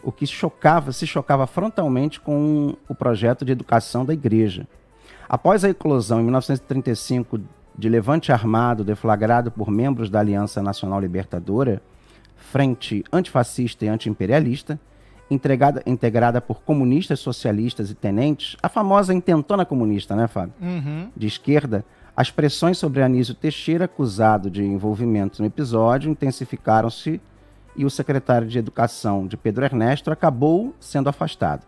o 0.05 0.13
que 0.13 0.27
chocava, 0.27 0.93
se 0.93 1.07
chocava 1.07 1.47
frontalmente 1.47 2.21
com 2.21 2.77
o 2.89 2.95
projeto 2.95 3.45
de 3.45 3.53
educação 3.53 4.05
da 4.05 4.13
igreja. 4.13 4.67
Após 5.29 5.65
a 5.65 5.71
eclosão 5.71 6.21
em 6.21 6.25
1935 6.25 7.41
de 7.77 7.89
levante 7.89 8.31
armado 8.31 8.85
deflagrado 8.85 9.51
por 9.51 9.71
membros 9.71 10.11
da 10.11 10.21
Aliança 10.21 10.63
Nacional 10.63 11.01
Libertadora, 11.01 11.83
frente 12.37 13.03
antifascista 13.13 13.85
e 13.85 13.89
antiimperialista, 13.89 14.79
integrada, 15.31 15.83
integrada 15.87 16.41
por 16.41 16.63
comunistas, 16.63 17.19
socialistas 17.21 17.91
e 17.91 17.95
tenentes, 17.95 18.57
a 18.63 18.69
famosa 18.69 19.15
intentona 19.15 19.65
comunista, 19.65 20.15
né, 20.15 20.29
Fábio? 20.29 20.55
Uhum. 20.61 21.09
De 21.17 21.27
esquerda, 21.27 21.85
as 22.17 22.31
pressões 22.31 22.79
sobre 22.79 23.03
Anísio 23.03 23.35
Teixeira, 23.35 23.87
acusado 23.87 24.51
de 24.51 24.63
envolvimento 24.63 25.43
no 25.43 25.47
episódio, 25.47 26.11
intensificaram-se 26.11 27.21
e 27.77 27.85
o 27.85 27.91
secretário 27.91 28.47
de 28.47 28.59
Educação 28.59 29.27
de 29.27 29.37
Pedro 29.37 29.65
Ernesto 29.65 30.11
acabou 30.11 30.75
sendo 30.79 31.09
afastado. 31.09 31.63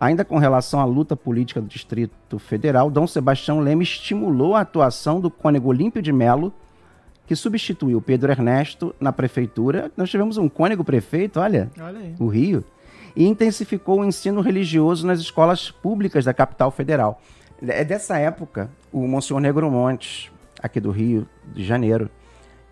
Ainda 0.00 0.24
com 0.24 0.36
relação 0.36 0.80
à 0.80 0.84
luta 0.84 1.14
política 1.14 1.60
do 1.60 1.68
Distrito 1.68 2.38
Federal, 2.38 2.90
Dom 2.90 3.06
Sebastião 3.06 3.60
Leme 3.60 3.84
estimulou 3.84 4.56
a 4.56 4.60
atuação 4.60 5.20
do 5.20 5.30
cônego 5.30 5.68
Olímpio 5.68 6.02
de 6.02 6.12
Melo 6.12 6.52
que 7.26 7.36
substituiu 7.36 8.02
Pedro 8.02 8.32
Ernesto 8.32 8.94
na 9.00 9.12
prefeitura. 9.12 9.90
Nós 9.96 10.10
tivemos 10.10 10.36
um 10.36 10.48
cônego 10.48 10.84
prefeito, 10.84 11.40
olha, 11.40 11.70
olha 11.80 12.14
o 12.18 12.26
Rio, 12.26 12.64
e 13.14 13.26
intensificou 13.26 14.00
o 14.00 14.04
ensino 14.04 14.40
religioso 14.40 15.06
nas 15.06 15.20
escolas 15.20 15.70
públicas 15.70 16.24
da 16.24 16.34
capital 16.34 16.70
federal. 16.70 17.22
É 17.66 17.84
dessa 17.84 18.18
época 18.18 18.68
o 18.92 19.06
Monsenhor 19.06 19.40
Negromonte, 19.40 20.32
aqui 20.60 20.80
do 20.80 20.90
Rio 20.90 21.28
de 21.54 21.64
Janeiro, 21.64 22.10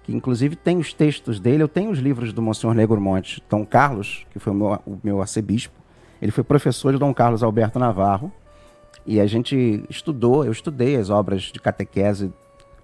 que 0.03 0.13
inclusive 0.13 0.57
tem 0.57 0.79
os 0.79 0.93
textos 0.93 1.39
dele, 1.39 1.63
eu 1.63 1.69
tenho 1.69 1.91
os 1.91 1.99
livros 1.99 2.33
do 2.33 2.43
Monsenhor 2.43 2.75
Negromonte, 2.75 3.43
Dom 3.49 3.65
Carlos, 3.65 4.27
que 4.31 4.39
foi 4.39 4.53
o 4.53 4.57
meu, 4.57 4.81
o 4.87 4.99
meu 5.03 5.21
arcebispo, 5.21 5.75
ele 6.21 6.33
foi 6.33 6.45
professor 6.45 6.93
de 6.93 6.99
Dom 6.99 7.13
Carlos 7.15 7.43
Alberto 7.43 7.79
Navarro, 7.79 8.33
e 9.07 9.21
a 9.21 9.27
gente 9.27 9.83
estudou, 9.89 10.45
eu 10.45 10.53
estudei 10.53 10.97
as 10.97 11.11
obras 11.11 11.43
de 11.43 11.59
catequese 11.59 12.33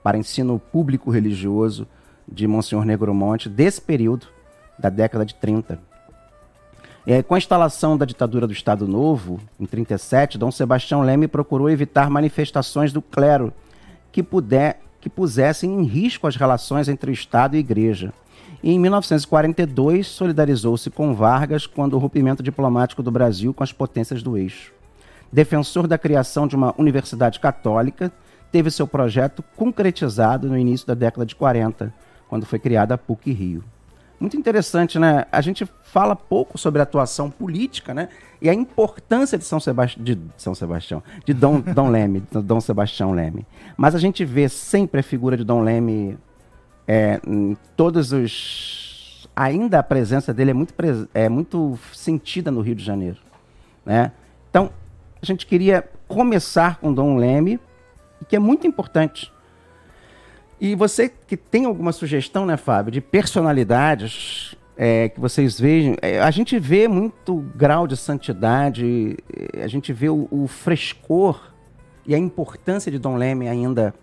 para 0.03 0.17
ensino 0.17 0.59
público 0.59 1.11
religioso 1.11 1.87
de 2.27 2.47
Monsenhor 2.47 2.85
Negromonte 2.85 3.49
desse 3.49 3.81
período, 3.81 4.27
da 4.79 4.89
década 4.89 5.25
de 5.25 5.35
30. 5.35 5.79
É, 7.07 7.23
com 7.23 7.35
a 7.35 7.39
instalação 7.39 7.97
da 7.97 8.05
ditadura 8.05 8.47
do 8.47 8.53
Estado 8.53 8.87
Novo, 8.89 9.41
em 9.61 9.65
37, 9.65 10.37
Dom 10.37 10.51
Sebastião 10.51 11.03
Leme 11.03 11.29
procurou 11.29 11.71
evitar 11.71 12.11
manifestações 12.11 12.93
do 12.93 13.01
clero 13.01 13.53
que, 14.11 14.25
puder, 14.25 14.81
que 15.07 15.11
pusessem 15.11 15.73
em 15.73 15.85
risco 15.85 16.27
as 16.27 16.35
relações 16.35 16.89
entre 16.89 17.13
o 17.13 17.15
Estado 17.15 17.55
e 17.55 17.59
a 17.59 17.61
Igreja. 17.61 18.13
E 18.61 18.73
em 18.73 18.79
1942, 18.81 20.05
solidarizou-se 20.05 20.91
com 20.91 21.15
Vargas 21.15 21.65
quando 21.65 21.95
o 21.95 21.99
rompimento 21.99 22.43
diplomático 22.43 23.05
do 23.05 23.11
Brasil 23.13 23.55
com 23.55 23.63
as 23.63 23.73
potências 23.73 24.21
do 24.21 24.37
eixo. 24.37 24.73
Defensor 25.33 25.87
da 25.87 25.97
criação 25.97 26.49
de 26.49 26.57
uma 26.57 26.75
universidade 26.77 27.39
católica, 27.39 28.11
teve 28.51 28.69
seu 28.69 28.85
projeto 28.85 29.45
concretizado 29.55 30.49
no 30.49 30.59
início 30.59 30.85
da 30.85 30.95
década 30.95 31.25
de 31.25 31.37
40, 31.37 31.95
quando 32.29 32.45
foi 32.45 32.59
criada 32.59 32.95
a 32.95 32.99
PUC 32.99 33.31
Rio. 33.31 33.63
Muito 34.19 34.37
interessante, 34.37 34.99
né? 34.99 35.27
A 35.31 35.41
gente 35.41 35.67
fala 35.83 36.17
pouco 36.17 36.57
sobre 36.57 36.81
a 36.81 36.85
atuação 36.85 37.31
política, 37.31 37.93
né? 37.93 38.09
E 38.41 38.49
a 38.49 38.55
importância 38.55 39.37
de 39.37 39.45
São, 39.45 39.59
de 39.99 40.19
São 40.37 40.55
Sebastião, 40.55 41.03
de 41.25 41.35
Dom, 41.35 41.61
Dom 41.61 41.91
Leme, 41.91 42.23
Dom 42.33 42.61
Sebastião 42.61 43.13
Leme. 43.13 43.47
Mas 43.77 43.95
a 43.95 43.99
gente 43.99 44.25
vê 44.25 44.49
sempre 44.49 45.01
a 45.01 45.03
figura 45.03 45.37
de 45.37 45.45
Dom 45.45 45.63
Leme 45.63 46.19
é, 46.89 47.21
em 47.27 47.57
todos 47.77 48.13
os. 48.13 49.29
Ainda 49.35 49.81
a 49.81 49.83
presença 49.83 50.33
dele 50.33 50.53
é 50.53 50.55
muito, 50.55 50.75
é 51.13 51.29
muito 51.29 51.79
sentida 51.93 52.51
no 52.51 52.63
Rio 52.63 52.75
de 52.75 52.83
Janeiro. 52.83 53.19
Né? 53.85 54.13
Então, 54.49 54.71
a 55.21 55.27
gente 55.27 55.45
queria 55.45 55.87
começar 56.09 56.79
com 56.79 56.93
Dom 56.93 57.17
Leme, 57.17 57.61
que 58.29 58.37
é 58.37 58.39
muito 58.39 58.67
importante. 58.67 59.31
E 60.61 60.75
você 60.75 61.09
que 61.09 61.37
tem 61.37 61.67
alguma 61.67 61.93
sugestão, 61.93 62.47
né, 62.47 62.57
Fábio, 62.57 62.91
de 62.91 63.01
personalidades 63.01 64.57
é, 64.77 65.09
que 65.09 65.21
vocês 65.21 65.59
vejam, 65.59 65.97
é, 66.01 66.21
a 66.21 66.31
gente 66.31 66.59
vê 66.59 66.89
muito 66.89 67.37
grau 67.55 67.87
de 67.87 67.97
santidade, 67.97 69.17
é, 69.55 69.63
a 69.63 69.69
gente 69.69 69.93
vê 69.93 70.09
o, 70.09 70.29
o, 70.31 70.47
frescor 70.47 71.53
e 72.07 72.15
a 72.15 72.19
importância 72.19 72.91
de 72.91 72.99
Dom 72.99 73.17
Leme 73.17 73.49
ainda, 73.49 73.95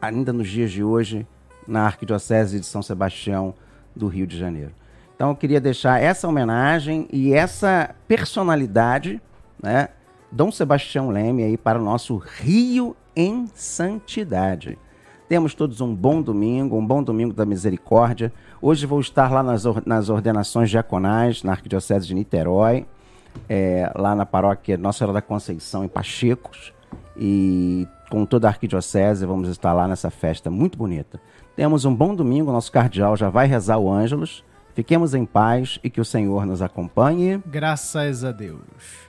ainda 0.00 0.32
nos 0.32 0.48
dias 0.48 0.70
de 0.70 0.82
hoje 0.82 1.26
na 1.66 1.86
Arquidiocese 1.86 2.60
de 2.60 2.66
São 2.66 2.82
Sebastião 2.82 3.54
do 3.94 4.08
Rio 4.08 4.26
de 4.26 4.38
Janeiro. 4.38 4.72
Então 5.14 5.30
eu 5.30 5.36
queria 5.36 5.60
deixar 5.60 6.02
essa 6.02 6.26
homenagem 6.28 7.06
e 7.10 7.32
essa 7.32 7.94
personalidade, 8.08 9.22
né, 9.62 9.88
Dom 10.30 10.50
Sebastião 10.50 11.10
Leme 11.10 11.44
aí 11.44 11.56
para 11.56 11.78
o 11.78 11.84
nosso 11.84 12.16
Rio 12.16 12.96
em 13.14 13.46
Santidade. 13.54 14.76
Temos 15.28 15.54
todos 15.54 15.80
um 15.80 15.94
bom 15.94 16.20
domingo, 16.20 16.76
um 16.76 16.86
bom 16.86 17.02
domingo 17.02 17.32
da 17.32 17.46
misericórdia. 17.46 18.32
Hoje 18.60 18.84
vou 18.84 19.00
estar 19.00 19.32
lá 19.32 19.42
nas, 19.42 19.64
nas 19.86 20.08
ordenações 20.10 20.68
diaconais, 20.68 21.42
na 21.42 21.52
Arquidiocese 21.52 22.06
de 22.06 22.14
Niterói, 22.14 22.86
é, 23.48 23.90
lá 23.96 24.14
na 24.14 24.26
paróquia 24.26 24.76
Nossa 24.76 24.98
Senhora 24.98 25.14
da 25.14 25.22
Conceição, 25.22 25.84
em 25.84 25.88
Pachecos. 25.88 26.72
E 27.16 27.88
com 28.10 28.26
toda 28.26 28.48
a 28.48 28.50
Arquidiocese, 28.50 29.24
vamos 29.24 29.48
estar 29.48 29.72
lá 29.72 29.88
nessa 29.88 30.10
festa 30.10 30.50
muito 30.50 30.76
bonita. 30.76 31.20
Temos 31.56 31.84
um 31.84 31.94
bom 31.94 32.14
domingo, 32.14 32.52
nosso 32.52 32.70
cardeal 32.70 33.16
já 33.16 33.30
vai 33.30 33.46
rezar 33.46 33.78
o 33.78 33.90
Ângelus. 33.90 34.44
Fiquemos 34.74 35.14
em 35.14 35.24
paz 35.24 35.78
e 35.82 35.88
que 35.88 36.00
o 36.00 36.04
Senhor 36.04 36.44
nos 36.44 36.60
acompanhe. 36.60 37.40
Graças 37.46 38.24
a 38.24 38.32
Deus. 38.32 39.08